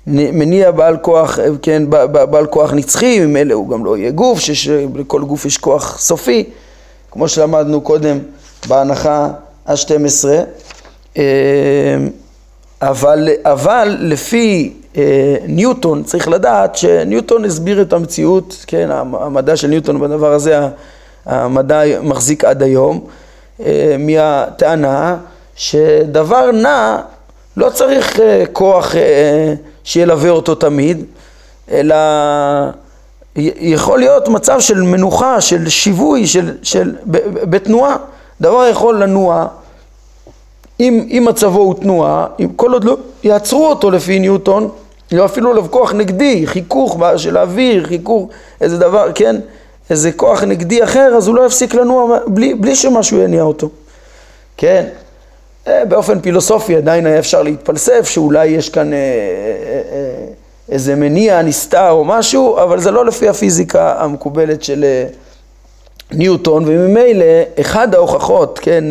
[0.09, 5.45] מניע בעל כוח, כן, בעל כוח נצחי, ממילא הוא גם לא יהיה גוף, שלכל גוף
[5.45, 6.49] יש כוח סופי,
[7.17, 8.19] כמו שלמדנו קודם
[8.67, 9.29] בהנחה
[9.65, 10.25] ה-12,
[11.17, 11.23] אה,
[12.81, 19.99] אבל, אבל לפי אה, ניוטון צריך לדעת שניוטון הסביר את המציאות, כן, המדע של ניוטון
[19.99, 20.59] בדבר הזה,
[21.25, 23.07] המדע מחזיק עד היום,
[23.65, 25.17] אה, מהטענה
[25.55, 26.97] שדבר נע
[27.57, 28.19] לא צריך
[28.53, 28.95] כוח
[29.83, 31.05] שילווה אותו תמיד,
[31.71, 31.95] אלא
[33.37, 36.95] יכול להיות מצב של מנוחה, של שיווי, של, של,
[37.49, 37.95] בתנועה.
[38.41, 39.47] דבר יכול לנוע,
[40.79, 44.69] אם, אם מצבו הוא תנועה, אם כל עוד לא יעצרו אותו לפי ניוטון,
[45.11, 48.29] לא אפילו עליו כוח נגדי, חיכוך של האוויר, חיכוך,
[48.61, 49.35] איזה דבר, כן,
[49.89, 53.69] איזה כוח נגדי אחר, אז הוא לא יפסיק לנוע בלי, בלי שמשהו יניע אותו,
[54.57, 54.85] כן.
[55.67, 60.25] אה, באופן פילוסופי עדיין היה אפשר להתפלסף שאולי יש כאן אה, אה,
[60.69, 64.85] איזה מניע נסתר או משהו, אבל זה לא לפי הפיזיקה המקובלת של
[66.11, 67.25] ניוטון, וממילא
[67.59, 68.83] אחד ההוכחות, כן,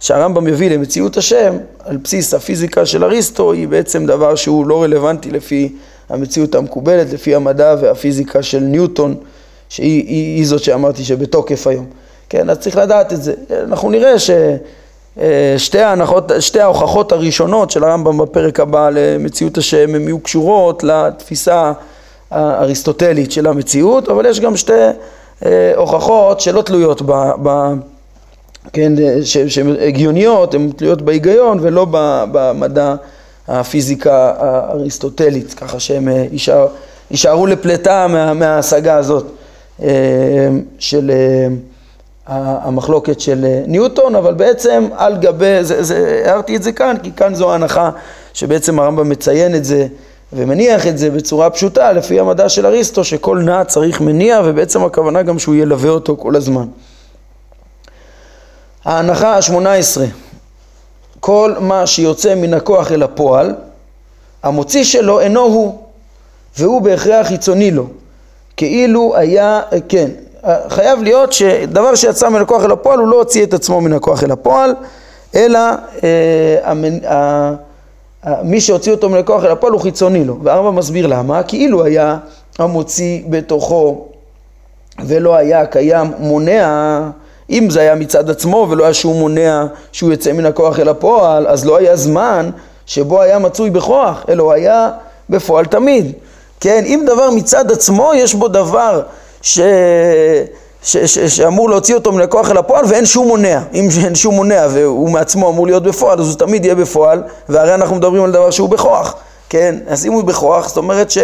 [0.00, 5.30] שהרמב"ם מביא למציאות השם, על בסיס הפיזיקה של אריסטו, היא בעצם דבר שהוא לא רלוונטי
[5.30, 5.72] לפי
[6.08, 9.14] המציאות המקובלת, לפי המדע והפיזיקה של ניוטון,
[9.68, 11.86] שהיא היא, היא זאת שאמרתי שבתוקף היום.
[12.28, 13.34] כן, אז צריך לדעת את זה.
[13.62, 14.30] אנחנו נראה ש...
[15.20, 20.84] אה, שתי ההנחות, שתי ההוכחות הראשונות של הרמב"ם בפרק הבא למציאות השם הן יהיו קשורות
[20.84, 21.72] לתפיסה
[22.30, 24.72] האריסטוטלית של המציאות, אבל יש גם שתי
[25.44, 27.12] אה, הוכחות שלא תלויות ב...
[27.42, 27.72] ב
[28.72, 28.92] כן,
[29.24, 31.86] שהן הגיוניות, הן תלויות בהיגיון ולא
[32.32, 32.94] במדע
[33.48, 35.76] הפיזיקה האריסטוטלית, ככה
[36.08, 36.66] אה, יישאר,
[37.10, 39.26] יישארו לפלטה מה, מההשגה הזאת
[40.78, 41.10] של
[42.26, 47.12] המחלוקת של אה, ניוטון, אבל בעצם על גבי, זה, זה, הערתי את זה כאן, כי
[47.12, 47.90] כאן זו ההנחה
[48.34, 49.86] שבעצם הרמב"ם מציין את זה
[50.32, 55.22] ומניח את זה בצורה פשוטה לפי המדע של אריסטו, שכל נע צריך מניע, ובעצם הכוונה
[55.22, 56.66] גם שהוא ילווה אותו כל הזמן.
[58.84, 60.06] ההנחה השמונה עשרה,
[61.20, 63.54] כל מה שיוצא מן הכוח אל הפועל,
[64.42, 65.78] המוציא שלו אינו הוא,
[66.58, 67.86] והוא בהכרח חיצוני לו,
[68.56, 70.10] כאילו היה, כן,
[70.68, 74.24] חייב להיות שדבר שיצא מן הכוח אל הפועל הוא לא הוציא את עצמו מן הכוח
[74.24, 74.74] אל הפועל,
[75.34, 75.60] אלא
[76.04, 77.52] אה,
[78.42, 80.38] מי שהוציא אותו מן הכוח אל הפועל הוא חיצוני לו.
[80.42, 82.18] והרמב"ם מסביר למה, כאילו היה
[82.58, 84.06] המוציא בתוכו
[85.06, 87.00] ולא היה קיים מונע,
[87.50, 91.46] אם זה היה מצד עצמו ולא היה שום מונע שהוא יצא מן הכוח אל הפועל,
[91.46, 92.50] אז לא היה זמן
[92.86, 94.90] שבו היה מצוי בכוח, אלא הוא היה
[95.30, 96.12] בפועל תמיד.
[96.60, 99.02] כן, אם דבר מצד עצמו יש בו דבר
[99.44, 99.60] ש...
[100.82, 100.96] ש...
[100.96, 101.18] ש...
[101.18, 103.60] שאמור להוציא אותו מן הכוח אל הפועל ואין שום מונע.
[103.74, 107.74] אם אין שום מונע והוא מעצמו אמור להיות בפועל, אז הוא תמיד יהיה בפועל, והרי
[107.74, 109.14] אנחנו מדברים על דבר שהוא בכוח,
[109.48, 109.74] כן?
[109.86, 111.18] אז אם הוא בכוח, זאת אומרת ש...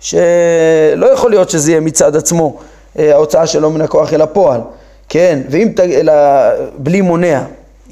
[0.00, 2.56] שלא יכול להיות שזה יהיה מצד עצמו,
[2.98, 4.60] אה, ההוצאה שלו מן הכוח אל הפועל,
[5.08, 5.40] כן?
[5.50, 5.80] ואם, ת...
[5.80, 6.12] אלא
[6.78, 7.42] בלי מונע,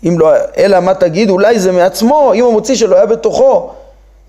[0.09, 3.71] אם לא, אלא מה תגיד, אולי זה מעצמו, אם המוציא שלו היה בתוכו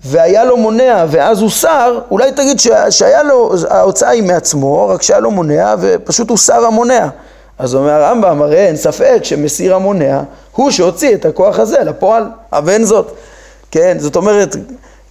[0.06, 5.20] והיה לו מונע ואז הוא שר, אולי תגיד שהיה לו, ההוצאה היא מעצמו, רק שהיה
[5.20, 7.08] לו מונע ופשוט הוא שר המונע.
[7.58, 10.20] אז אומר הרמב"ם, הרי אין ספק שמסיר המונע
[10.52, 13.12] הוא שהוציא את הכוח הזה לפועל, אבל אין זאת.
[13.70, 14.56] כן, זאת אומרת,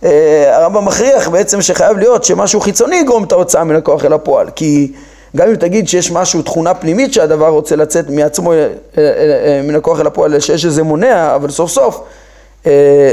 [0.03, 4.49] אה, הרמב"ם מכריח בעצם שחייב להיות שמשהו חיצוני יגרום את ההוצאה מן הכוח אל הפועל,
[4.55, 4.91] כי
[5.35, 9.99] גם אם תגיד שיש משהו, תכונה פנימית שהדבר רוצה לצאת מעצמו אה, אה, מן הכוח
[9.99, 12.01] אל הפועל, שיש איזה מונע, אבל סוף סוף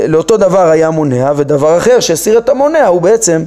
[0.08, 3.44] לאותו דבר היה מונע, ודבר אחר שהסיר את המונע הוא בעצם,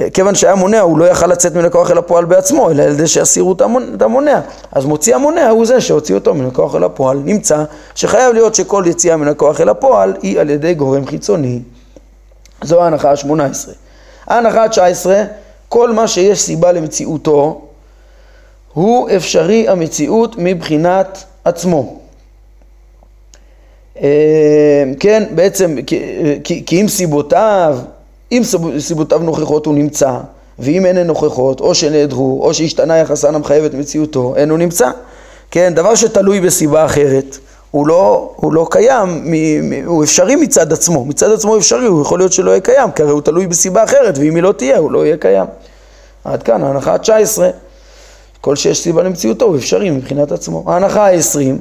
[0.00, 2.92] אה, כיוון שהיה מונע הוא לא יכל לצאת מן הכוח אל הפועל בעצמו, אלא על
[2.92, 3.52] ידי שהסירו
[3.96, 4.40] את המונע.
[4.72, 7.18] אז מוציא המונע הוא זה שהוציא אותו מן הכוח אל הפועל.
[7.24, 11.60] נמצא שחייב להיות שכל יציאה מן הכוח אל הפועל היא על ידי גורם חיצוני.
[12.62, 13.74] זו ההנחה השמונה עשרה.
[14.26, 15.22] ההנחה התשע עשרה,
[15.68, 17.60] כל מה שיש סיבה למציאותו
[18.72, 22.01] הוא אפשרי המציאות מבחינת עצמו.
[24.00, 25.76] אה, כן, בעצם,
[26.44, 27.78] כי, כי אם סיבותיו,
[28.32, 28.42] אם
[28.78, 30.18] סיבותיו נוכחות הוא נמצא,
[30.58, 34.90] ואם אין הן נוכחות, או שנעדרו, או שהשתנה יחסן המחייב את מציאותו, אין הוא נמצא.
[35.50, 37.38] כן, דבר שתלוי בסיבה אחרת,
[37.70, 39.32] הוא לא, הוא לא קיים,
[39.86, 43.12] הוא אפשרי מצד עצמו, מצד עצמו אפשרי, הוא יכול להיות שלא יהיה קיים, כי הרי
[43.12, 45.46] הוא תלוי בסיבה אחרת, ואם היא לא תהיה, הוא לא יהיה קיים.
[46.24, 47.40] עד כאן, ההנחה ה-19,
[48.40, 50.64] כל שיש סיבה למציאותו הוא אפשרי מבחינת עצמו.
[50.66, 51.52] ההנחה ה-20, אה,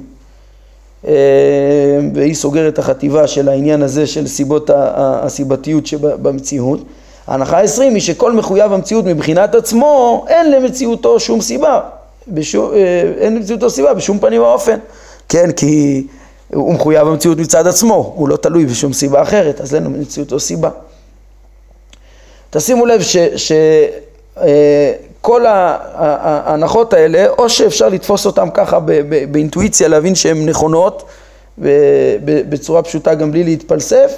[2.14, 6.80] והיא סוגרת החטיבה של העניין הזה של סיבות הסיבתיות שבמציאות.
[7.28, 11.80] ההנחה ה-20 היא שכל מחויב המציאות מבחינת עצמו, אין למציאותו שום סיבה,
[12.28, 14.80] בשום, אה, אין למציאותו סיבה בשום פנים ואופן,
[15.30, 16.08] כן, כי
[16.54, 20.70] הוא מחויב המציאות מצד עצמו, הוא לא תלוי בשום סיבה אחרת, אז אין למציאותו סיבה.
[22.50, 23.18] תשימו לב ש...
[23.36, 23.52] ש
[24.38, 28.80] אה, כל ההנחות האלה, או שאפשר לתפוס אותן ככה
[29.32, 31.04] באינטואיציה, להבין שהן נכונות
[32.50, 34.12] בצורה פשוטה גם בלי להתפלסף,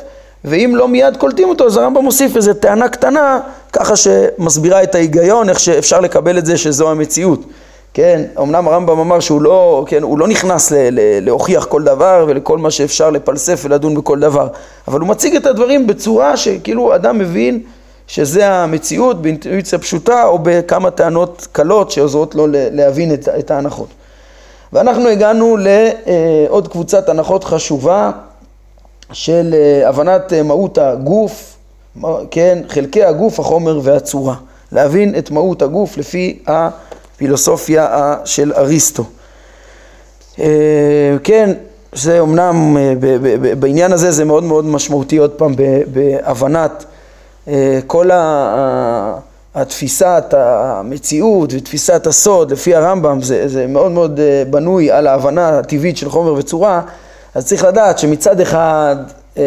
[0.46, 3.40] ואם לא מיד קולטים אותו, אז הרמב"ם מוסיף איזו טענה קטנה,
[3.74, 7.40] ככה שמסבירה את ההיגיון, איך שאפשר לקבל את זה שזו המציאות.
[7.94, 12.26] כן, אמנם הרמב"ם אמר שהוא לא, כן, הוא לא נכנס ל- ל- להוכיח כל דבר
[12.28, 14.48] ולכל מה שאפשר לפלסף ולדון בכל דבר,
[14.88, 17.60] אבל הוא מציג את הדברים בצורה שכאילו אדם מבין
[18.14, 23.88] שזה המציאות באינטואיציה פשוטה או בכמה טענות קלות שעוזרות לו להבין את, את ההנחות.
[24.74, 28.12] ואנחנו הגענו לעוד קבוצת הנחות חשובה
[29.12, 31.56] של אה, הבנת אה, מהות הגוף,
[32.32, 34.36] כן, חלקי הגוף, החומר והצורה.
[34.72, 39.04] להבין את מהות הגוף לפי הפילוסופיה של אריסטו.
[40.40, 40.46] אה,
[41.24, 41.54] כן,
[41.94, 42.78] זה אמנם
[43.60, 45.56] בעניין הזה זה מאוד מאוד משמעותי עוד פעם
[45.94, 46.93] בהבנת אה,
[47.88, 48.10] כל
[49.56, 55.98] התפיסת המציאות ותפיסת הסוד לפי הרמב"ם זה, זה מאוד מאוד אה, בנוי על ההבנה הטבעית
[55.98, 56.82] של חומר וצורה
[57.36, 58.96] אז צריך לדעת שמצד אחד
[59.38, 59.44] אה,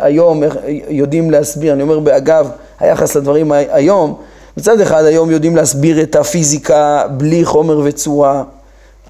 [0.00, 0.42] היום
[0.88, 2.48] יודעים להסביר, אני אומר באגב
[2.80, 4.14] היחס לדברים היום,
[4.56, 8.42] מצד אחד היום יודעים להסביר את הפיזיקה בלי חומר וצורה,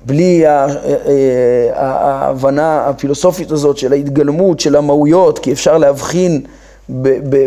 [0.07, 0.45] בלי
[1.75, 6.41] ההבנה הפילוסופית הזאת של ההתגלמות, של המהויות, כי אפשר להבחין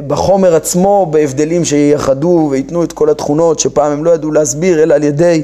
[0.08, 5.04] בחומר עצמו, בהבדלים שייחדו וייתנו את כל התכונות שפעם הם לא ידעו להסביר, אלא על
[5.04, 5.44] ידי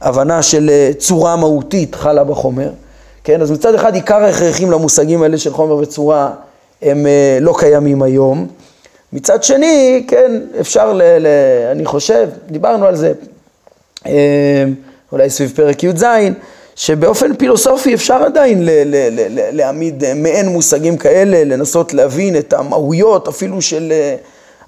[0.00, 2.70] הבנה של אה, צורה מהותית חלה בחומר.
[3.24, 6.30] כן, אז מצד אחד עיקר ההכרחים למושגים האלה של חומר וצורה
[6.82, 8.46] הם אה, לא קיימים היום.
[9.12, 11.26] מצד שני, כן, אפשר, ל, ל,
[11.72, 13.12] אני חושב, דיברנו על זה,
[14.06, 14.64] אה,
[15.12, 16.04] אולי סביב פרק י"ז,
[16.76, 23.28] שבאופן פילוסופי אפשר עדיין ל- ל- ל- להעמיד מעין מושגים כאלה, לנסות להבין את המהויות
[23.28, 24.14] אפילו של אה,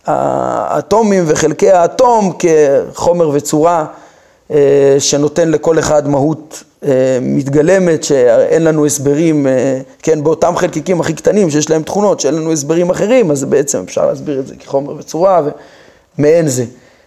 [0.07, 3.87] האטומים וחלקי האטום כחומר וצורה
[4.51, 9.47] אה, שנותן לכל אחד מהות אה, מתגלמת, שאין לנו הסברים,
[10.03, 14.07] כן, באותם חלקיקים הכי קטנים שיש להם תכונות, שאין לנו הסברים אחרים, אז בעצם אפשר
[14.07, 15.43] להסביר את זה כחומר וצורה
[16.19, 16.65] ומעין זה.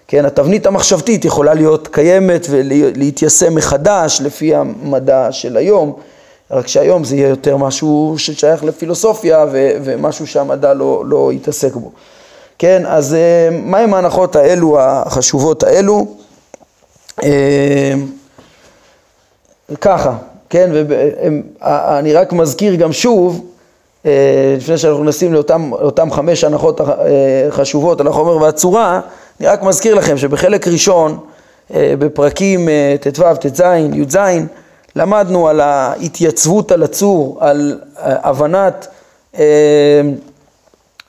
[0.08, 5.94] כן, התבנית המחשבתית יכולה להיות קיימת ולהתיישם מחדש לפי המדע של היום,
[6.52, 11.92] רק שהיום זה יהיה יותר משהו ששייך לפילוסופיה ו- ומשהו שהמדע לא, לא יתעסק בו.
[12.60, 16.08] כן, אז אה, מהם ההנחות האלו, החשובות האלו?
[17.24, 17.94] אה,
[19.82, 20.16] ככה,
[20.50, 23.46] כן, ואני רק מזכיר גם שוב,
[24.06, 24.12] אה,
[24.58, 26.82] לפני שאנחנו נשים לאותם חמש הנחות
[27.50, 29.02] חשובות על החומר והצורה,
[29.40, 31.20] אני רק מזכיר לכם שבחלק ראשון,
[31.72, 32.70] בפרקים
[33.02, 33.62] ט"ו, ט"ז,
[33.94, 34.18] י"ז,
[34.96, 38.88] למדנו על ההתייצבות על הצור, על הבנת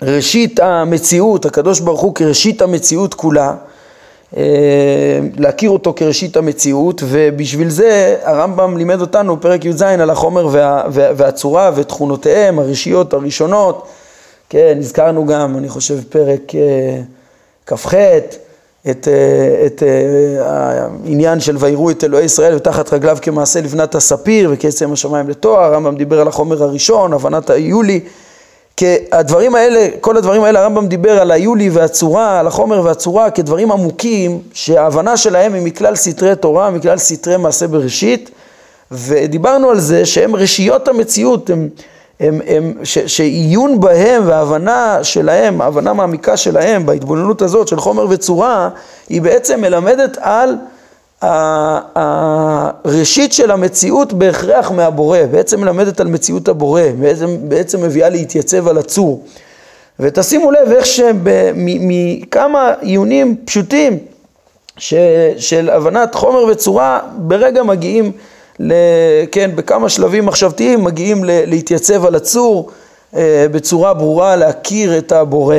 [0.03, 3.55] ראשית המציאות, הקדוש ברוך הוא כראשית המציאות כולה,
[4.37, 4.43] אה,
[5.37, 11.11] להכיר אותו כראשית המציאות, ובשביל זה הרמב"ם לימד אותנו פרק י"ז על החומר וה, וה,
[11.17, 13.87] והצורה ותכונותיהם, הראשיות הראשונות,
[14.49, 17.01] כן, הזכרנו גם, אני חושב, פרק אה,
[17.69, 17.95] כ"ח,
[18.91, 19.83] את, אה, את
[20.41, 25.97] העניין של ויראו את אלוהי ישראל ותחת רגליו כמעשה לבנת הספיר וקסם השמיים לתואר, הרמב"ם
[25.97, 28.01] דיבר על החומר הראשון, הבנת היולי
[29.13, 34.41] הדברים האלה, כל הדברים האלה הרמב"ם דיבר על היולי והצורה, על החומר והצורה כדברים עמוקים
[34.53, 38.31] שההבנה שלהם היא מכלל סתרי תורה, מכלל סתרי מעשה בראשית
[38.93, 41.69] ודיברנו על זה שהם רשיות המציאות, הם,
[42.21, 48.69] הם, הם, ש, שעיון בהם וההבנה שלהם, ההבנה מעמיקה שלהם בהתבוננות הזאת של חומר וצורה
[49.09, 50.57] היא בעצם מלמדת על
[51.95, 58.79] הראשית של המציאות בהכרח מהבורא, בעצם מלמדת על מציאות הבורא, בעצם, בעצם מביאה להתייצב על
[58.79, 59.25] הצור.
[60.01, 63.99] ותשימו לב איך שמכמה עיונים פשוטים
[64.77, 64.95] ש,
[65.37, 68.13] של הבנת חומר וצורה, ברגע מגיעים,
[69.33, 72.71] כן, בכמה שלבים מחשבתיים מגיעים ל, להתייצב על הצור
[73.17, 75.57] אה, בצורה ברורה, להכיר את הבורא,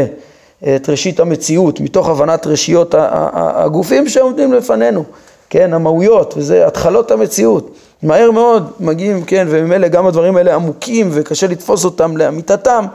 [0.76, 5.04] את ראשית המציאות, מתוך הבנת רשיות הגופים שעומדים לפנינו.
[5.50, 7.76] כן, המהויות, וזה התחלות המציאות.
[8.04, 12.86] מהר מאוד מגיעים, כן, וממילא גם הדברים האלה עמוקים וקשה לתפוס אותם לאמיתתם,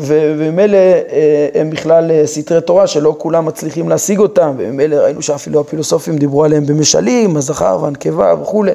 [0.00, 5.60] וממילא אה, הם בכלל אה, סתרי תורה שלא כולם מצליחים להשיג אותם, וממילא ראינו שאפילו
[5.60, 8.72] הפילוסופים דיברו עליהם במשלים, הזכר והנקבה וכולי.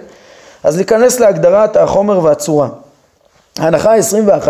[0.64, 2.70] אז להיכנס להגדרת החומר והצורה.
[3.58, 4.48] ההנחה ה-21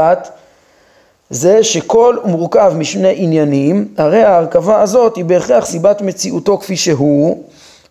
[1.30, 7.44] זה שכל מורכב משני עניינים, הרי ההרכבה הזאת היא בהכרח סיבת מציאותו כפי שהוא,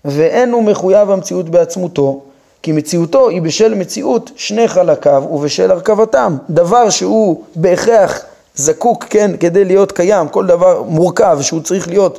[0.05, 2.21] ואין הוא מחויב המציאות בעצמותו,
[2.63, 6.37] כי מציאותו היא בשל מציאות שני חלקיו ובשל הרכבתם.
[6.51, 8.23] דבר שהוא בהכרח
[8.55, 12.19] זקוק, כן, כדי להיות קיים, כל דבר מורכב שהוא צריך להיות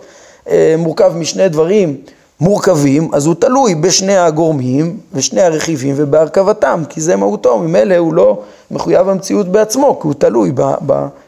[0.49, 1.97] אה, מורכב משני דברים
[2.39, 8.39] מורכבים, אז הוא תלוי בשני הגורמים ושני הרכיבים ובהרכבתם, כי זה מהותו, ממילא הוא לא
[8.71, 10.51] מחויב המציאות בעצמו, כי הוא תלוי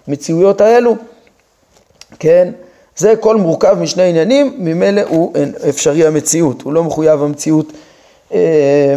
[0.08, 0.96] במציאויות האלו,
[2.20, 2.52] כן?
[2.98, 5.34] זה כל מורכב משני עניינים, ממילא הוא
[5.70, 7.74] אפשרי המציאות, הוא לא מחויב המציאות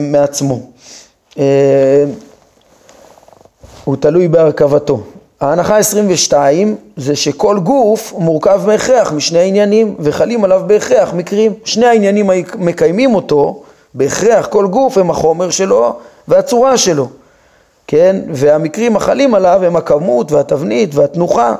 [0.01, 0.61] מעצמו.
[1.39, 2.05] אה,
[3.85, 5.01] הוא תלוי בהרכבתו.
[5.41, 11.53] ההנחה 22 זה שכל גוף מורכב בהכרח משני עניינים וחלים עליו בהכרח מקרים.
[11.65, 13.63] שני העניינים מקיימים אותו,
[13.95, 15.97] בהכרח כל גוף הם החומר שלו
[16.29, 17.09] והצורה שלו,
[17.87, 18.17] כן?
[18.33, 21.55] והמקרים החלים עליו הם הכמות והתבנית והתנוחה,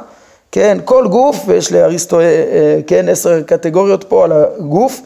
[0.53, 0.79] כן?
[0.85, 5.01] כל גוף, ויש לאריסטו, אה, אה, כן, עשר קטגוריות פה על הגוף.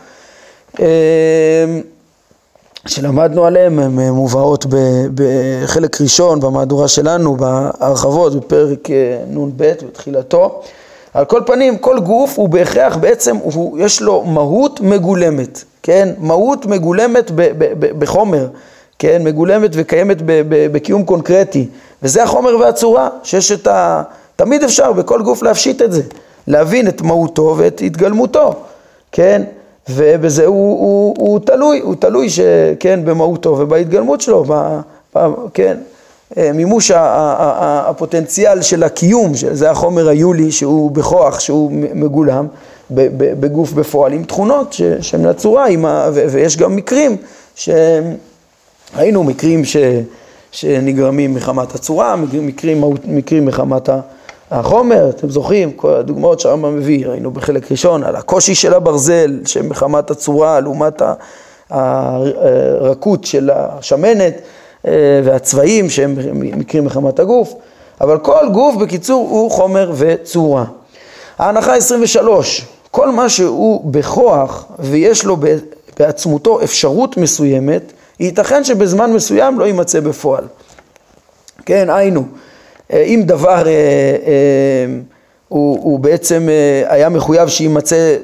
[2.86, 4.66] שלמדנו עליהן, הן מובאות
[5.14, 10.62] בחלק ראשון במהדורה שלנו, בהרחבות, בפרק אה, נ"ב בתחילתו.
[11.14, 16.08] על כל פנים, כל גוף הוא בהכרח בעצם, הוא, יש לו מהות מגולמת, כן?
[16.18, 18.48] מהות מגולמת ב, ב, ב, בחומר,
[18.98, 19.22] כן?
[19.24, 21.68] מגולמת וקיימת ב, ב, בקיום קונקרטי.
[22.02, 24.02] וזה החומר והצורה, שיש את ה...
[24.36, 26.02] תמיד אפשר בכל גוף להפשיט את זה,
[26.46, 28.54] להבין את מהותו ואת התגלמותו,
[29.12, 29.42] כן?
[29.94, 34.80] ובזה הוא, הוא, הוא תלוי, הוא תלוי שכן במהותו ובהתגלמות שלו, ב,
[35.16, 35.76] ב, כן,
[36.36, 42.46] אה, מימוש הפוטנציאל של הקיום, זה החומר היולי שהוא בכוח, שהוא מגולם
[42.90, 45.66] בגוף בפועל עם תכונות שהן לצורה,
[46.12, 47.16] ויש גם מקרים
[47.54, 49.76] שהיינו מקרים ש,
[50.52, 54.00] שנגרמים מחמת הצורה, מקרים, מקרים מחמת ה...
[54.50, 60.10] החומר, אתם זוכרים, כל הדוגמאות שהרמב"ם מביא, ראינו בחלק ראשון על הקושי של הברזל שמחמת
[60.10, 61.02] הצורה לעומת
[61.70, 64.34] הרכות של השמנת
[64.86, 67.54] אה, והצבעים שהם מקרים מחמת הגוף,
[68.00, 70.64] אבל כל גוף בקיצור הוא חומר וצורה.
[71.38, 75.36] ההנחה 23, כל מה שהוא בכוח ויש לו
[75.98, 80.44] בעצמותו אפשרות מסוימת, ייתכן שבזמן מסוים לא יימצא בפועל.
[81.66, 82.24] כן, היינו.
[82.92, 83.72] אה, אם דבר אה,
[84.26, 84.86] אה,
[85.48, 86.48] הוא, הוא בעצם
[86.86, 88.16] היה מחויב שיימצא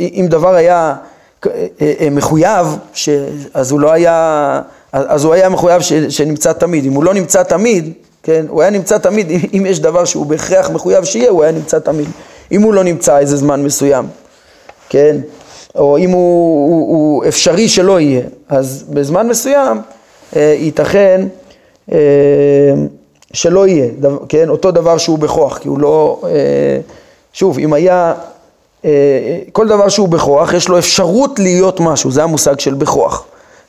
[0.00, 0.94] אם דבר היה
[2.10, 2.66] מחויב,
[3.54, 4.60] אז הוא לא היה,
[4.92, 7.92] אז הוא היה מחויב שנמצא תמיד, אם הוא לא נמצא תמיד,
[8.22, 11.78] כן, הוא היה נמצא תמיד, אם יש דבר שהוא בהכרח מחויב שיהיה, הוא היה נמצא
[11.78, 12.08] תמיד,
[12.52, 14.06] אם הוא לא נמצא איזה זמן מסוים,
[14.88, 15.16] כן,
[15.74, 19.80] או אם הוא, הוא, הוא אפשרי שלא יהיה, אז בזמן מסוים
[20.36, 21.26] ייתכן
[21.92, 21.98] אה,
[23.32, 23.90] שלא יהיה,
[24.28, 26.30] כן, אותו דבר שהוא בכוח, כי הוא לא, אה,
[27.32, 28.14] שוב, אם היה,
[28.84, 33.24] אה, כל דבר שהוא בכוח, יש לו אפשרות להיות משהו, זה המושג של בכוח,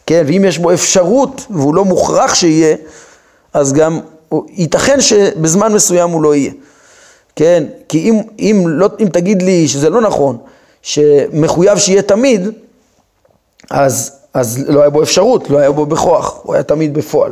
[0.06, 2.76] כן, ואם יש בו אפשרות והוא לא מוכרח שיהיה,
[3.54, 4.00] אז גם
[4.50, 6.52] ייתכן שבזמן מסוים הוא לא יהיה,
[7.36, 10.38] כן, כי אם, אם, לא, אם תגיד לי שזה לא נכון,
[10.82, 12.50] שמחויב שיהיה תמיד,
[13.70, 17.32] אז, אז לא היה בו אפשרות, לא היה בו בכוח, הוא היה תמיד בפועל.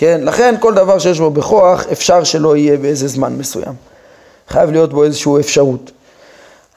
[0.00, 0.20] כן?
[0.24, 3.72] לכן כל דבר שיש בו בכוח, אפשר שלא יהיה באיזה זמן מסוים.
[4.48, 5.90] חייב להיות בו איזושהי אפשרות.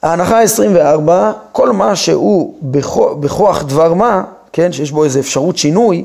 [0.02, 1.10] ההנחה ה-24,
[1.52, 6.04] כל מה שהוא בכוח, בכוח דבר מה, כן, שיש בו איזו אפשרות שינוי,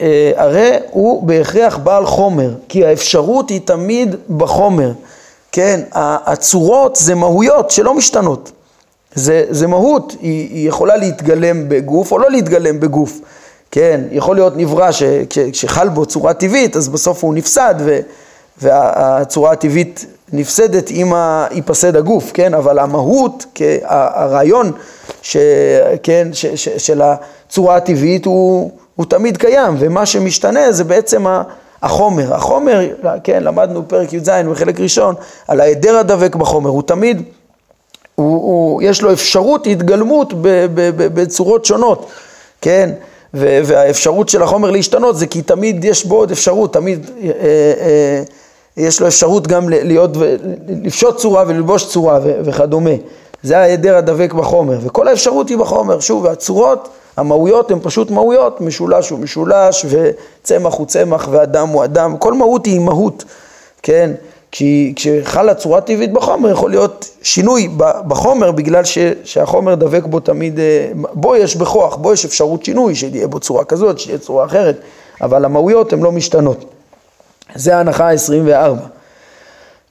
[0.00, 4.92] אה, הרי הוא בהכרח בעל חומר, כי האפשרות היא תמיד בחומר,
[5.52, 8.52] כן, הצורות זה מהויות שלא משתנות.
[9.14, 13.20] זה, זה מהות, היא, היא יכולה להתגלם בגוף או לא להתגלם בגוף.
[13.70, 17.98] כן, יכול להיות נברא שכשחל בו צורה טבעית, אז בסוף הוא נפסד, ו,
[18.58, 21.12] והצורה הטבעית נפסדת עם
[21.50, 24.72] ייפסד הגוף, כן, אבל המהות, הרעיון
[25.22, 25.36] ש,
[26.02, 31.24] כן, ש, ש, של הצורה הטבעית הוא, הוא תמיד קיים, ומה שמשתנה זה בעצם
[31.82, 32.34] החומר.
[32.34, 32.80] החומר,
[33.24, 35.14] כן, למדנו פרק י"ז בחלק ראשון,
[35.48, 37.22] על ההיעדר הדבק בחומר, הוא תמיד
[38.14, 42.10] הוא, הוא, יש לו אפשרות התגלמות ב, ב, ב, בצורות שונות,
[42.60, 42.90] כן?
[43.34, 47.30] והאפשרות של החומר להשתנות זה כי תמיד יש בו עוד אפשרות, תמיד אה,
[47.80, 48.22] אה,
[48.76, 50.10] יש לו אפשרות גם להיות,
[50.68, 52.90] לפשוט צורה וללבוש צורה וכדומה.
[53.42, 56.00] זה ההיעדר הדבק בחומר, וכל האפשרות היא בחומר.
[56.00, 62.16] שוב, והצורות, המהויות הן פשוט מהויות, משולש הוא משולש, וצמח הוא צמח, ואדם הוא אדם,
[62.16, 63.24] כל מהות היא מהות,
[63.82, 64.10] כן?
[64.52, 67.68] כשחלה צורה טבעית בחומר יכול להיות שינוי
[68.08, 72.94] בחומר בגלל ש, שהחומר דבק בו תמיד, אה, בו יש בכוח, בו יש אפשרות שינוי,
[72.94, 74.80] שתהיה בו צורה כזאת, שתהיה צורה אחרת,
[75.20, 76.64] אבל המהויות הן לא משתנות.
[77.54, 78.78] זה ההנחה ה-24.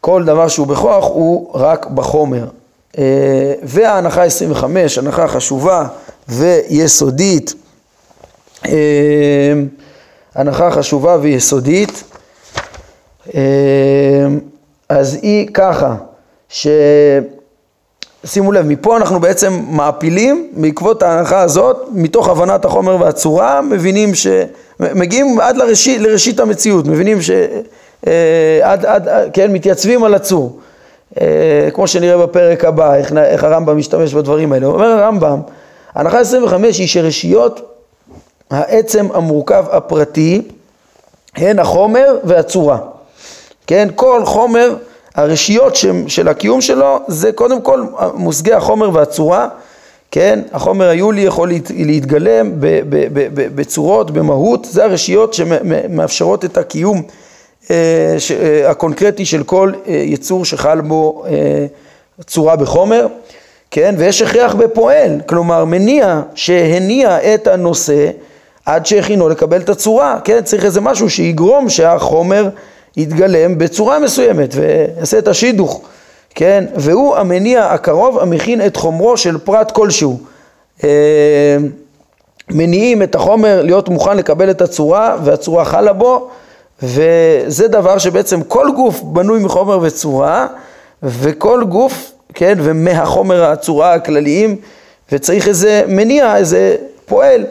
[0.01, 2.45] כל דבר שהוא בכוח הוא רק בחומר.
[2.97, 4.63] אה, וההנחה ה-25,
[4.97, 5.87] הנחה חשובה
[6.29, 7.53] ויסודית,
[8.65, 9.53] אה,
[10.35, 12.03] הנחה חשובה ויסודית,
[14.89, 15.95] אז היא ככה,
[18.25, 24.27] שימו לב, מפה אנחנו בעצם מעפילים, בעקבות ההנחה הזאת, מתוך הבנת החומר והצורה, מבינים ש...
[24.79, 27.31] מגיעים עד לראשית, לראשית המציאות, מבינים ש...
[28.07, 30.59] אה, עד, עד, כן, מתייצבים על הצור.
[31.21, 34.65] אה, כמו שנראה בפרק הבא, איך, איך הרמב"ם משתמש בדברים האלה.
[34.65, 35.39] אומר הרמב"ם,
[35.95, 37.75] ההנחה 25 היא שרשיות
[38.49, 40.41] העצם המורכב הפרטי
[41.35, 42.77] הן החומר והצורה.
[43.69, 44.75] כן, כל חומר,
[45.15, 49.47] הרשיות של הקיום שלו זה קודם כל מושגי החומר והצורה,
[50.11, 52.51] כן, החומר היולי יכול להתגלם
[53.55, 57.01] בצורות, במהות, זה הרשיות שמאפשרות את הקיום
[57.71, 57.75] אה,
[58.41, 61.25] אה, הקונקרטי של כל אה, יצור שחל בו
[62.25, 63.07] צורה בחומר,
[63.71, 68.09] כן, ויש הכרח בפועל, כלומר מניע שהניע את הנושא
[68.65, 72.49] עד שהכינו לקבל את הצורה, כן, צריך איזה משהו שיגרום שהחומר
[72.99, 75.81] יתגלם בצורה מסוימת ויעשה את השידוך,
[76.35, 76.65] כן?
[76.75, 80.19] והוא המניע הקרוב המכין את חומרו של פרט כלשהו.
[80.83, 81.57] אה,
[82.49, 86.29] מניעים את החומר להיות מוכן לקבל את הצורה והצורה חלה בו
[86.83, 90.47] וזה דבר שבעצם כל גוף בנוי מחומר וצורה
[91.03, 94.55] וכל גוף, כן, ומהחומר הצורה הכלליים
[95.11, 96.75] וצריך איזה מניע, איזה
[97.05, 97.45] פועל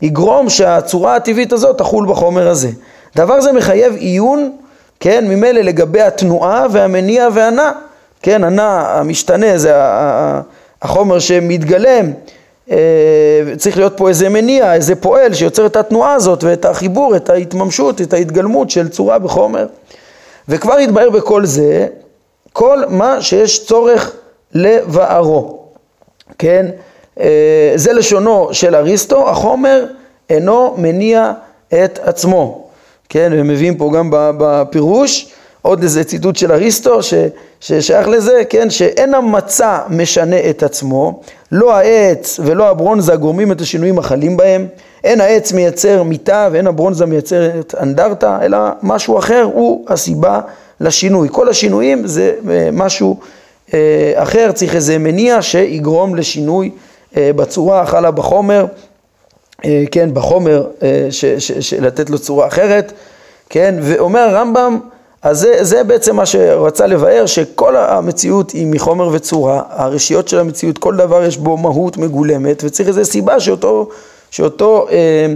[0.00, 2.70] שיגרום שהצורה הטבעית הזאת תחול בחומר הזה.
[3.16, 4.56] דבר זה מחייב עיון,
[5.00, 7.70] כן, ממילא לגבי התנועה והמניע והנע,
[8.22, 9.72] כן, הנע המשתנה זה
[10.82, 12.10] החומר שמתגלם,
[12.70, 12.76] אה,
[13.56, 18.00] צריך להיות פה איזה מניע, איזה פועל שיוצר את התנועה הזאת ואת החיבור, את ההתממשות,
[18.00, 19.66] את ההתגלמות של צורה בחומר.
[20.48, 21.86] וכבר יתבהר בכל זה,
[22.52, 24.12] כל מה שיש צורך
[24.54, 25.62] לבערו,
[26.38, 26.66] כן?
[27.20, 29.86] אה, זה לשונו של אריסטו, החומר
[30.30, 31.32] אינו מניע
[31.84, 32.63] את עצמו.
[33.08, 35.32] כן, והם מביאים פה גם בפירוש
[35.62, 37.14] עוד איזה ציטוט של אריסטו ש,
[37.60, 41.20] ששייך לזה, כן, שאין המצע משנה את עצמו,
[41.52, 44.66] לא העץ ולא הברונזה גורמים את השינויים החלים בהם,
[45.04, 50.40] אין העץ מייצר מיטה ואין הברונזה מייצרת אנדרטה, אלא משהו אחר הוא הסיבה
[50.80, 51.28] לשינוי.
[51.32, 53.16] כל השינויים זה אה, משהו
[54.14, 56.70] אחר, צריך איזה מניע שיגרום לשינוי
[57.16, 58.66] בצורה החלה בחומר,
[59.90, 60.66] כן, בחומר,
[61.10, 62.92] ש, ש, ש, לתת לו צורה אחרת,
[63.48, 64.78] כן, ואומר הרמב"ם
[65.24, 70.78] אז זה, זה בעצם מה שרצה לבאר, שכל המציאות היא מחומר וצורה, הרשיות של המציאות,
[70.78, 73.88] כל דבר יש בו מהות מגולמת, וצריך איזו סיבה שאותו,
[74.30, 75.26] שאותו אה,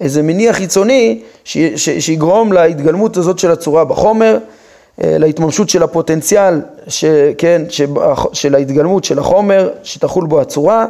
[0.00, 4.38] איזה מניע חיצוני ש, ש, שיגרום להתגלמות הזאת של הצורה בחומר,
[5.04, 7.04] אה, להתממשות של הפוטנציאל, ש,
[7.38, 7.82] כן, ש,
[8.32, 10.86] של ההתגלמות של החומר, שתחול בו הצורה.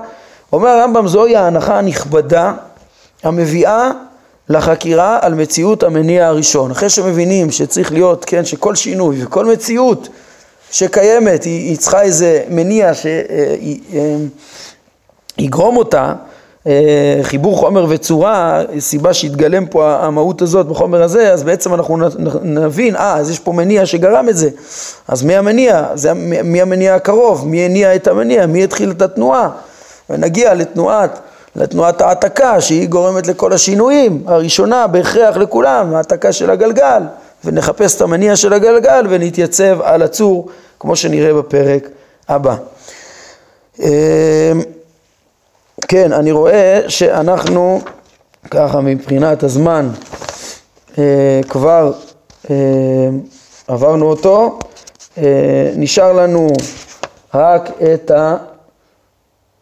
[0.52, 2.52] אומר הרמב"ם זוהי ההנחה הנכבדה
[3.22, 3.90] המביאה
[4.48, 6.70] לחקירה על מציאות המניע הראשון.
[6.70, 10.08] אחרי שמבינים שצריך להיות, כן, שכל שינוי וכל מציאות
[10.70, 12.92] שקיימת היא, היא צריכה איזה מניע
[15.38, 16.14] שיגרום אה, אותה,
[16.66, 21.98] אה, חיבור חומר וצורה, סיבה שיתגלם פה המהות הזאת בחומר הזה, אז בעצם אנחנו
[22.42, 24.50] נבין, אה, אז יש פה מניע שגרם את זה.
[25.08, 25.86] אז מי המניע?
[25.94, 26.12] זה,
[26.44, 27.48] מי המניע הקרוב?
[27.48, 28.46] מי הניע את המניע?
[28.46, 29.50] מי התחיל את התנועה?
[30.10, 31.20] ונגיע לתנועת
[31.56, 37.02] לתנועת העתקה שהיא גורמת לכל השינויים, הראשונה בהכרח לכולם, העתקה של הגלגל,
[37.44, 40.48] ונחפש את המניע של הגלגל ונתייצב על הצור
[40.80, 41.88] כמו שנראה בפרק
[42.28, 42.56] הבא.
[43.80, 43.86] אמ,
[45.88, 47.80] כן, אני רואה שאנחנו
[48.50, 49.88] ככה מבחינת הזמן
[50.98, 51.92] אה, כבר
[52.50, 52.54] אה,
[53.68, 54.58] עברנו אותו,
[55.18, 56.48] אה, נשאר לנו
[57.34, 58.10] רק את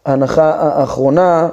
[0.05, 1.47] ההנחה האחרונה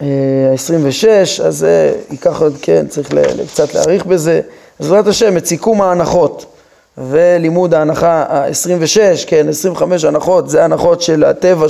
[0.00, 3.08] ה-26, אז זה ייקח עוד, כן, צריך
[3.52, 4.40] קצת להאריך בזה.
[4.78, 6.46] אז בעזרת השם, את סיכום ההנחות
[6.98, 11.66] ולימוד ההנחה ה-26, כן, 25 הנחות, זה הנחות של הטבע,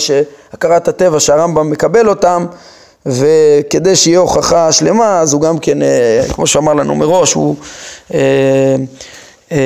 [0.53, 2.47] הכרת הטבע שהרמב"ם מקבל אותם,
[3.07, 7.57] וכדי שיהיה הוכחה שלמה, אז הוא גם כן, אה, כמו שאמר לנו מראש, הוא
[8.15, 8.77] אה,
[9.53, 9.57] אה,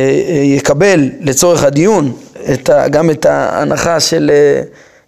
[0.44, 2.12] יקבל לצורך הדיון
[2.52, 4.30] את גם את ההנחה של...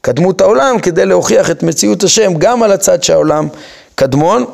[0.04, 3.48] קדמות העולם כדי להוכיח את מציאות השם גם על הצד שהעולם
[3.94, 4.44] קדמון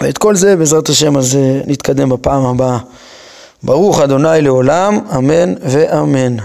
[0.00, 2.78] ואת כל זה בעזרת השם אז נתקדם בפעם הבאה.
[3.62, 6.36] ברוך אדוני לעולם, אמן ואמן.